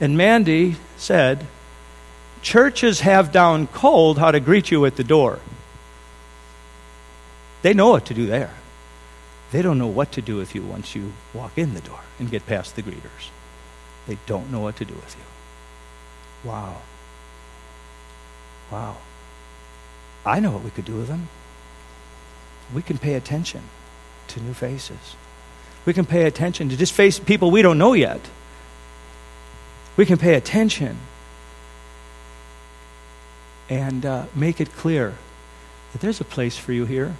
And 0.00 0.16
Mandy 0.16 0.76
said, 0.96 1.46
Churches 2.44 3.00
have 3.00 3.32
down 3.32 3.68
cold 3.68 4.18
how 4.18 4.30
to 4.30 4.38
greet 4.38 4.70
you 4.70 4.84
at 4.84 4.96
the 4.96 5.02
door. 5.02 5.38
They 7.62 7.72
know 7.72 7.88
what 7.88 8.04
to 8.06 8.14
do 8.14 8.26
there. 8.26 8.52
They 9.50 9.62
don't 9.62 9.78
know 9.78 9.86
what 9.86 10.12
to 10.12 10.20
do 10.20 10.36
with 10.36 10.54
you 10.54 10.60
once 10.60 10.94
you 10.94 11.14
walk 11.32 11.56
in 11.56 11.72
the 11.72 11.80
door 11.80 12.00
and 12.18 12.30
get 12.30 12.44
past 12.44 12.76
the 12.76 12.82
greeters. 12.82 13.30
They 14.06 14.18
don't 14.26 14.52
know 14.52 14.60
what 14.60 14.76
to 14.76 14.84
do 14.84 14.92
with 14.92 15.16
you. 15.16 16.50
Wow. 16.50 16.82
Wow. 18.70 18.98
I 20.26 20.38
know 20.38 20.50
what 20.50 20.64
we 20.64 20.70
could 20.70 20.84
do 20.84 20.96
with 20.96 21.08
them. 21.08 21.30
We 22.74 22.82
can 22.82 22.98
pay 22.98 23.14
attention 23.14 23.62
to 24.28 24.42
new 24.42 24.52
faces. 24.52 25.16
We 25.86 25.94
can 25.94 26.04
pay 26.04 26.26
attention 26.26 26.68
to 26.68 26.76
just 26.76 26.92
face 26.92 27.18
people 27.18 27.50
we 27.50 27.62
don't 27.62 27.78
know 27.78 27.94
yet. 27.94 28.20
We 29.96 30.04
can 30.04 30.18
pay 30.18 30.34
attention 30.34 30.98
and 33.68 34.04
uh, 34.04 34.26
make 34.34 34.60
it 34.60 34.74
clear 34.76 35.14
that 35.92 36.00
there's 36.00 36.20
a 36.20 36.24
place 36.24 36.56
for 36.56 36.72
you 36.72 36.84
here. 36.84 37.14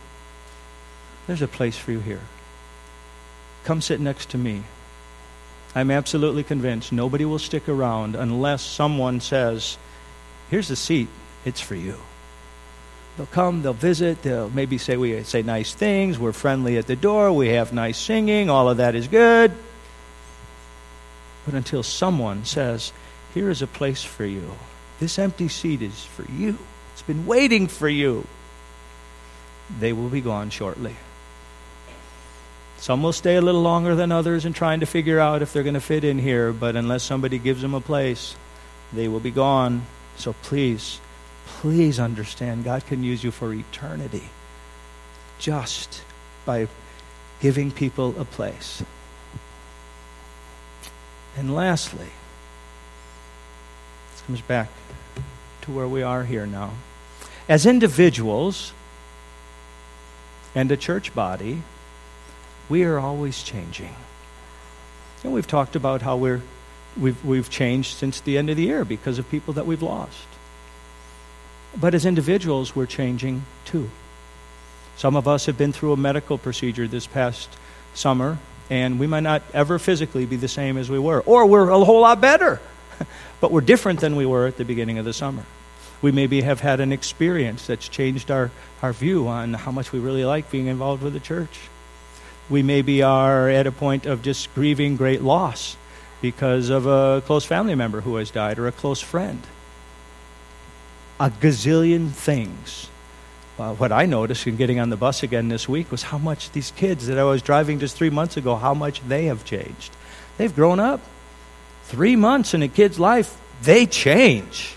There's 1.26 1.42
a 1.42 1.48
place 1.48 1.76
for 1.76 1.92
you 1.92 2.00
here. 2.00 2.20
Come 3.64 3.80
sit 3.80 4.00
next 4.00 4.30
to 4.30 4.38
me. 4.38 4.62
I'm 5.74 5.90
absolutely 5.90 6.44
convinced 6.44 6.92
nobody 6.92 7.24
will 7.24 7.38
stick 7.38 7.68
around 7.68 8.14
unless 8.14 8.62
someone 8.62 9.20
says, 9.20 9.76
Here's 10.50 10.70
a 10.70 10.76
seat, 10.76 11.08
it's 11.44 11.60
for 11.60 11.74
you. 11.74 11.96
They'll 13.16 13.26
come, 13.26 13.62
they'll 13.62 13.72
visit, 13.72 14.22
they'll 14.22 14.50
maybe 14.50 14.76
say 14.78 14.96
we 14.96 15.22
say 15.24 15.42
nice 15.42 15.72
things, 15.72 16.18
we're 16.18 16.32
friendly 16.32 16.76
at 16.76 16.86
the 16.86 16.96
door, 16.96 17.32
we 17.32 17.48
have 17.48 17.72
nice 17.72 17.98
singing, 17.98 18.50
all 18.50 18.68
of 18.68 18.76
that 18.76 18.94
is 18.94 19.08
good. 19.08 19.52
But 21.44 21.54
until 21.54 21.82
someone 21.82 22.44
says, 22.44 22.92
Here 23.32 23.50
is 23.50 23.62
a 23.62 23.66
place 23.66 24.04
for 24.04 24.24
you, 24.24 24.52
this 25.00 25.18
empty 25.18 25.48
seat 25.48 25.82
is 25.82 26.04
for 26.04 26.24
you, 26.30 26.58
it's 26.92 27.02
been 27.02 27.26
waiting 27.26 27.66
for 27.66 27.88
you, 27.88 28.26
they 29.80 29.92
will 29.92 30.08
be 30.08 30.20
gone 30.20 30.50
shortly. 30.50 30.96
Some 32.78 33.02
will 33.02 33.12
stay 33.12 33.36
a 33.36 33.40
little 33.40 33.62
longer 33.62 33.94
than 33.94 34.12
others 34.12 34.44
in 34.44 34.52
trying 34.52 34.80
to 34.80 34.86
figure 34.86 35.18
out 35.18 35.42
if 35.42 35.52
they're 35.52 35.62
going 35.62 35.74
to 35.74 35.80
fit 35.80 36.04
in 36.04 36.18
here, 36.18 36.52
but 36.52 36.76
unless 36.76 37.02
somebody 37.02 37.38
gives 37.38 37.62
them 37.62 37.74
a 37.74 37.80
place, 37.80 38.36
they 38.92 39.08
will 39.08 39.20
be 39.20 39.30
gone. 39.30 39.86
So 40.16 40.34
please, 40.42 41.00
please 41.46 41.98
understand 41.98 42.64
God 42.64 42.86
can 42.86 43.02
use 43.02 43.24
you 43.24 43.30
for 43.30 43.54
eternity 43.54 44.24
just 45.38 46.02
by 46.44 46.68
giving 47.40 47.70
people 47.70 48.14
a 48.18 48.24
place. 48.24 48.82
And 51.36 51.54
lastly, 51.54 52.08
comes 54.26 54.40
back 54.40 54.68
to 55.62 55.70
where 55.70 55.88
we 55.88 56.02
are 56.02 56.24
here 56.24 56.46
now. 56.46 56.70
As 57.48 57.66
individuals 57.66 58.72
and 60.54 60.70
a 60.72 60.76
church 60.76 61.14
body, 61.14 61.62
we 62.68 62.84
are 62.84 62.98
always 62.98 63.42
changing. 63.42 63.94
And 65.22 65.32
we've 65.32 65.46
talked 65.46 65.76
about 65.76 66.02
how 66.02 66.16
we're, 66.16 66.42
we've, 66.98 67.22
we've 67.24 67.50
changed 67.50 67.96
since 67.96 68.20
the 68.20 68.38
end 68.38 68.50
of 68.50 68.56
the 68.56 68.64
year 68.64 68.84
because 68.84 69.18
of 69.18 69.30
people 69.30 69.54
that 69.54 69.66
we've 69.66 69.82
lost. 69.82 70.26
But 71.76 71.94
as 71.94 72.06
individuals, 72.06 72.76
we're 72.76 72.86
changing 72.86 73.44
too. 73.64 73.90
Some 74.96 75.16
of 75.16 75.26
us 75.26 75.46
have 75.46 75.58
been 75.58 75.72
through 75.72 75.92
a 75.92 75.96
medical 75.96 76.38
procedure 76.38 76.86
this 76.86 77.06
past 77.06 77.48
summer, 77.94 78.38
and 78.70 78.98
we 79.00 79.06
might 79.06 79.22
not 79.22 79.42
ever 79.52 79.78
physically 79.78 80.24
be 80.24 80.36
the 80.36 80.48
same 80.48 80.78
as 80.78 80.88
we 80.88 80.98
were. 80.98 81.20
Or 81.20 81.46
we're 81.46 81.68
a 81.68 81.84
whole 81.84 82.02
lot 82.02 82.20
better, 82.20 82.60
but 83.40 83.50
we're 83.50 83.60
different 83.60 84.00
than 84.00 84.16
we 84.16 84.26
were 84.26 84.46
at 84.46 84.56
the 84.56 84.64
beginning 84.64 84.98
of 84.98 85.04
the 85.04 85.12
summer. 85.12 85.44
We 86.02 86.12
maybe 86.12 86.42
have 86.42 86.60
had 86.60 86.80
an 86.80 86.92
experience 86.92 87.66
that's 87.66 87.88
changed 87.88 88.30
our, 88.30 88.50
our 88.82 88.92
view 88.92 89.28
on 89.28 89.54
how 89.54 89.70
much 89.70 89.92
we 89.92 89.98
really 89.98 90.24
like 90.24 90.50
being 90.50 90.66
involved 90.66 91.02
with 91.02 91.12
the 91.12 91.20
church 91.20 91.68
we 92.50 92.62
maybe 92.62 93.02
are 93.02 93.48
at 93.48 93.66
a 93.66 93.72
point 93.72 94.06
of 94.06 94.22
just 94.22 94.54
grieving 94.54 94.96
great 94.96 95.22
loss 95.22 95.76
because 96.20 96.70
of 96.70 96.86
a 96.86 97.22
close 97.26 97.44
family 97.44 97.74
member 97.74 98.00
who 98.02 98.16
has 98.16 98.30
died 98.30 98.58
or 98.58 98.66
a 98.66 98.72
close 98.72 99.00
friend. 99.00 99.42
A 101.20 101.30
gazillion 101.30 102.10
things. 102.10 102.88
Uh, 103.58 103.72
what 103.74 103.92
I 103.92 104.06
noticed 104.06 104.46
in 104.46 104.56
getting 104.56 104.80
on 104.80 104.90
the 104.90 104.96
bus 104.96 105.22
again 105.22 105.48
this 105.48 105.68
week 105.68 105.90
was 105.90 106.02
how 106.02 106.18
much 106.18 106.50
these 106.50 106.72
kids 106.72 107.06
that 107.06 107.18
I 107.18 107.24
was 107.24 107.40
driving 107.40 107.78
just 107.78 107.96
three 107.96 108.10
months 108.10 108.36
ago, 108.36 108.56
how 108.56 108.74
much 108.74 109.00
they 109.06 109.26
have 109.26 109.44
changed. 109.44 109.92
They've 110.38 110.54
grown 110.54 110.80
up. 110.80 111.00
Three 111.94 112.16
months 112.16 112.54
in 112.54 112.62
a 112.64 112.66
kid's 112.66 112.98
life, 112.98 113.40
they 113.62 113.86
change. 113.86 114.74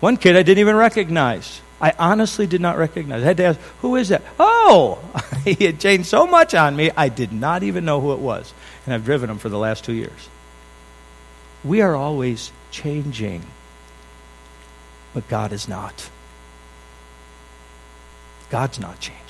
One 0.00 0.16
kid 0.16 0.34
I 0.34 0.42
didn't 0.42 0.58
even 0.58 0.74
recognize. 0.74 1.60
I 1.80 1.92
honestly 1.96 2.48
did 2.48 2.60
not 2.60 2.76
recognize. 2.76 3.22
I 3.22 3.26
had 3.26 3.36
to 3.36 3.44
ask, 3.44 3.60
who 3.82 3.94
is 3.94 4.08
that? 4.08 4.22
Oh, 4.40 4.98
he 5.44 5.64
had 5.64 5.78
changed 5.78 6.08
so 6.08 6.26
much 6.26 6.56
on 6.56 6.74
me, 6.74 6.90
I 6.96 7.08
did 7.08 7.32
not 7.32 7.62
even 7.62 7.84
know 7.84 8.00
who 8.00 8.14
it 8.14 8.18
was. 8.18 8.52
And 8.84 8.92
I've 8.92 9.04
driven 9.04 9.30
him 9.30 9.38
for 9.38 9.48
the 9.48 9.58
last 9.58 9.84
two 9.84 9.92
years. 9.92 10.28
We 11.62 11.82
are 11.82 11.94
always 11.94 12.50
changing, 12.72 13.46
but 15.14 15.28
God 15.28 15.52
is 15.52 15.68
not. 15.68 16.10
God's 18.50 18.80
not 18.80 18.98
changing. 18.98 19.22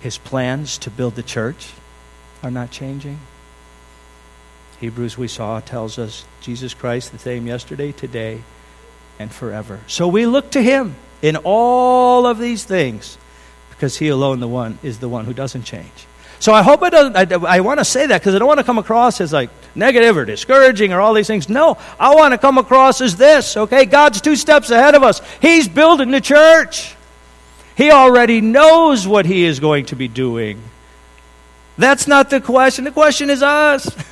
His 0.00 0.18
plans 0.18 0.76
to 0.78 0.90
build 0.90 1.14
the 1.14 1.22
church 1.22 1.72
are 2.42 2.50
not 2.50 2.70
changing. 2.70 3.18
Hebrews, 4.82 5.16
we 5.16 5.28
saw, 5.28 5.60
tells 5.60 5.98
us 5.98 6.26
Jesus 6.40 6.74
Christ 6.74 7.12
the 7.12 7.18
same 7.18 7.46
yesterday, 7.46 7.92
today, 7.92 8.42
and 9.18 9.32
forever. 9.32 9.80
So 9.86 10.08
we 10.08 10.26
look 10.26 10.50
to 10.50 10.62
Him 10.62 10.96
in 11.22 11.36
all 11.44 12.26
of 12.26 12.38
these 12.38 12.64
things 12.64 13.16
because 13.70 13.96
he 13.96 14.08
alone 14.08 14.40
the 14.40 14.48
one 14.48 14.78
is 14.82 14.98
the 14.98 15.08
one 15.08 15.24
who 15.24 15.32
doesn't 15.32 15.62
change 15.62 16.06
so 16.38 16.52
i 16.52 16.62
hope 16.62 16.82
it 16.82 16.90
doesn't 16.90 17.16
i, 17.16 17.56
I 17.56 17.60
want 17.60 17.80
to 17.80 17.84
say 17.84 18.06
that 18.06 18.20
because 18.20 18.34
i 18.34 18.38
don't 18.38 18.46
want 18.46 18.58
to 18.58 18.64
come 18.64 18.78
across 18.78 19.20
as 19.20 19.32
like 19.32 19.50
negative 19.74 20.16
or 20.16 20.24
discouraging 20.24 20.92
or 20.92 21.00
all 21.00 21.14
these 21.14 21.26
things 21.26 21.48
no 21.48 21.78
i 21.98 22.14
want 22.14 22.32
to 22.32 22.38
come 22.38 22.58
across 22.58 23.00
as 23.00 23.16
this 23.16 23.56
okay 23.56 23.84
god's 23.84 24.20
two 24.20 24.36
steps 24.36 24.70
ahead 24.70 24.94
of 24.94 25.02
us 25.02 25.20
he's 25.40 25.68
building 25.68 26.12
the 26.12 26.20
church 26.20 26.94
he 27.76 27.90
already 27.90 28.40
knows 28.40 29.06
what 29.06 29.26
he 29.26 29.44
is 29.44 29.58
going 29.58 29.86
to 29.86 29.96
be 29.96 30.06
doing 30.06 30.60
That's 31.78 32.06
not 32.06 32.30
the 32.30 32.40
question. 32.40 32.84
The 32.84 32.90
question 32.90 33.30
is 33.30 33.42
us. 33.42 33.88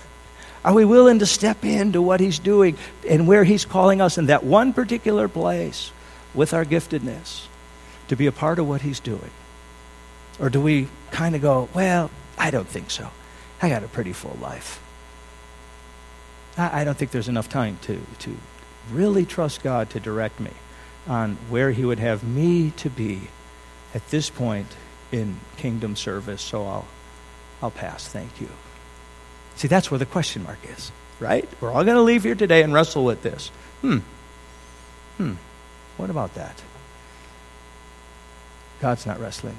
Are 0.65 0.75
we 0.75 0.85
willing 0.85 1.21
to 1.21 1.27
step 1.27 1.65
into 1.65 2.03
what 2.03 2.21
He's 2.21 2.39
doing 2.39 2.77
and 3.09 3.27
where 3.27 3.45
He's 3.45 3.65
calling 3.65 4.01
us 4.01 4.19
in 4.19 4.27
that 4.27 4.45
one 4.45 4.73
particular 4.73 5.29
place 5.29 5.93
with 6.35 6.53
our 6.53 6.65
giftedness 6.65 7.47
to 8.09 8.17
be 8.17 8.27
a 8.27 8.33
part 8.33 8.59
of 8.59 8.69
what 8.69 8.83
He's 8.83 9.01
doing? 9.01 9.31
Or 10.39 10.51
do 10.51 10.61
we 10.61 10.89
kind 11.11 11.35
of 11.35 11.43
go, 11.43 11.69
well, 11.75 12.11
I 12.39 12.51
don't 12.51 12.69
think 12.69 12.91
so. 12.91 13.11
I 13.63 13.69
got 13.69 13.85
a 13.85 13.89
pretty 13.89 14.13
full 14.13 14.37
life. 14.41 14.83
I, 16.57 16.85
don't 16.85 16.97
think 16.97 17.11
there's 17.11 17.29
enough 17.29 17.49
time 17.49 17.79
to, 17.83 18.01
to 18.21 18.37
really 18.91 19.25
trust 19.25 19.63
God 19.63 19.89
to 19.91 20.01
direct 20.01 20.41
me 20.41 20.51
on 21.07 21.37
where 21.49 21.71
He 21.71 21.85
would 21.85 21.99
have 21.99 22.23
me 22.23 22.71
to 22.73 22.91
be 22.91 23.29
at 23.95 24.07
this 24.09 24.29
point 24.29 24.67
in 25.11 25.41
kingdom 25.57 25.97
service, 25.97 26.43
so 26.43 26.67
I'll, 26.67 26.87
I'll 27.63 27.71
pass. 27.71 28.07
Thank 28.07 28.41
you. 28.41 28.49
See, 29.57 29.69
that's 29.69 29.91
where 29.91 29.99
the 29.99 30.07
question 30.07 30.43
mark 30.43 30.59
is, 30.65 30.91
right? 31.19 31.49
We're 31.61 31.71
all 31.71 31.85
going 31.85 31.97
to 31.97 32.03
leave 32.03 32.25
here 32.25 32.35
today 32.35 32.63
and 32.63 32.73
wrestle 32.73 33.05
with 33.05 33.23
this. 33.23 33.49
Hmm. 33.83 33.99
Hmm. 35.19 35.35
What 35.97 36.11
about 36.11 36.35
that? 36.35 36.63
God's 38.81 39.05
not 39.05 39.21
wrestling. 39.21 39.57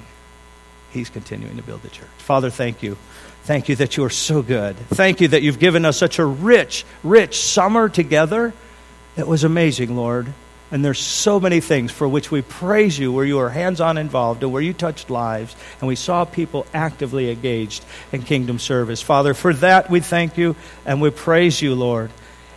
He's 0.90 1.08
continuing 1.08 1.56
to 1.56 1.62
build 1.62 1.82
the 1.82 1.88
church. 1.88 2.08
Father, 2.18 2.50
thank 2.50 2.82
you. 2.82 2.96
Thank 3.44 3.68
you 3.68 3.76
that 3.76 3.96
you 3.96 4.04
are 4.04 4.10
so 4.10 4.42
good. 4.42 4.76
Thank 4.76 5.20
you 5.20 5.28
that 5.28 5.42
you've 5.42 5.58
given 5.58 5.84
us 5.84 5.96
such 5.96 6.18
a 6.18 6.24
rich, 6.24 6.84
rich 7.02 7.40
summer 7.40 7.88
together. 7.88 8.52
It 9.16 9.26
was 9.26 9.44
amazing, 9.44 9.96
Lord. 9.96 10.32
And 10.72 10.82
there's 10.82 10.98
so 10.98 11.38
many 11.38 11.60
things 11.60 11.92
for 11.92 12.08
which 12.08 12.30
we 12.30 12.40
praise 12.40 12.98
you, 12.98 13.12
where 13.12 13.26
you 13.26 13.38
are 13.40 13.50
hands 13.50 13.80
on 13.80 13.98
involved 13.98 14.42
and 14.42 14.50
where 14.50 14.62
you 14.62 14.72
touched 14.72 15.10
lives, 15.10 15.54
and 15.80 15.86
we 15.86 15.96
saw 15.96 16.24
people 16.24 16.66
actively 16.72 17.30
engaged 17.30 17.84
in 18.10 18.22
kingdom 18.22 18.58
service. 18.58 19.02
Father, 19.02 19.34
for 19.34 19.52
that 19.52 19.90
we 19.90 20.00
thank 20.00 20.38
you 20.38 20.56
and 20.86 21.02
we 21.02 21.10
praise 21.10 21.60
you, 21.60 21.74
Lord. 21.74 22.10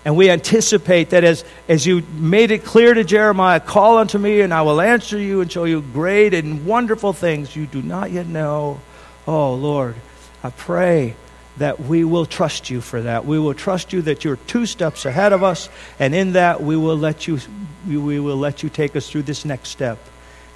And 0.06 0.16
we 0.16 0.30
anticipate 0.30 1.10
that 1.10 1.26
as, 1.26 1.44
as 1.68 1.86
you 1.86 2.04
made 2.14 2.52
it 2.52 2.64
clear 2.64 2.94
to 2.94 3.04
Jeremiah, 3.04 3.60
call 3.60 3.98
unto 3.98 4.18
me 4.18 4.42
and 4.42 4.54
I 4.54 4.62
will 4.62 4.80
answer 4.80 5.20
you 5.20 5.42
and 5.42 5.52
show 5.52 5.66
you 5.66 5.82
great 5.82 6.34
and 6.34 6.66
wonderful 6.66 7.12
things 7.12 7.54
you 7.54 7.66
do 7.66 7.82
not 7.82 8.12
yet 8.12 8.28
know. 8.28 8.80
Oh, 9.28 9.56
Lord, 9.56 9.96
I 10.42 10.52
pray 10.52 11.16
that 11.58 11.82
we 11.82 12.04
will 12.04 12.26
trust 12.26 12.70
you 12.70 12.82
for 12.82 13.02
that. 13.02 13.26
We 13.26 13.40
will 13.40 13.54
trust 13.54 13.94
you 13.94 14.04
that 14.04 14.24
you're 14.24 14.36
two 14.36 14.66
steps 14.66 15.06
ahead 15.06 15.34
of 15.34 15.42
us, 15.42 15.70
and 16.00 16.14
in 16.14 16.34
that 16.34 16.62
we 16.62 16.76
will 16.78 16.98
let 16.98 17.28
you 17.28 17.40
we 17.86 18.20
will 18.20 18.38
let 18.38 18.64
you 18.64 18.70
take 18.70 18.96
us 18.96 19.10
through 19.10 19.24
this 19.24 19.46
next 19.46 19.70
step. 19.70 20.00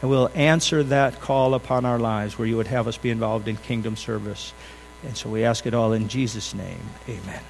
And 0.02 0.10
we'll 0.10 0.32
answer 0.34 0.84
that 0.84 1.20
call 1.20 1.54
upon 1.54 1.86
our 1.86 2.00
lives 2.00 2.38
where 2.38 2.48
you 2.48 2.58
would 2.58 2.68
have 2.68 2.88
us 2.88 2.98
be 2.98 3.10
involved 3.10 3.48
in 3.48 3.58
kingdom 3.58 3.96
service. 3.96 4.54
And 5.04 5.16
so 5.16 5.30
we 5.30 5.44
ask 5.44 5.66
it 5.66 5.74
all 5.74 5.94
in 5.94 6.08
Jesus' 6.08 6.54
name. 6.54 6.82
Amen. 7.08 7.42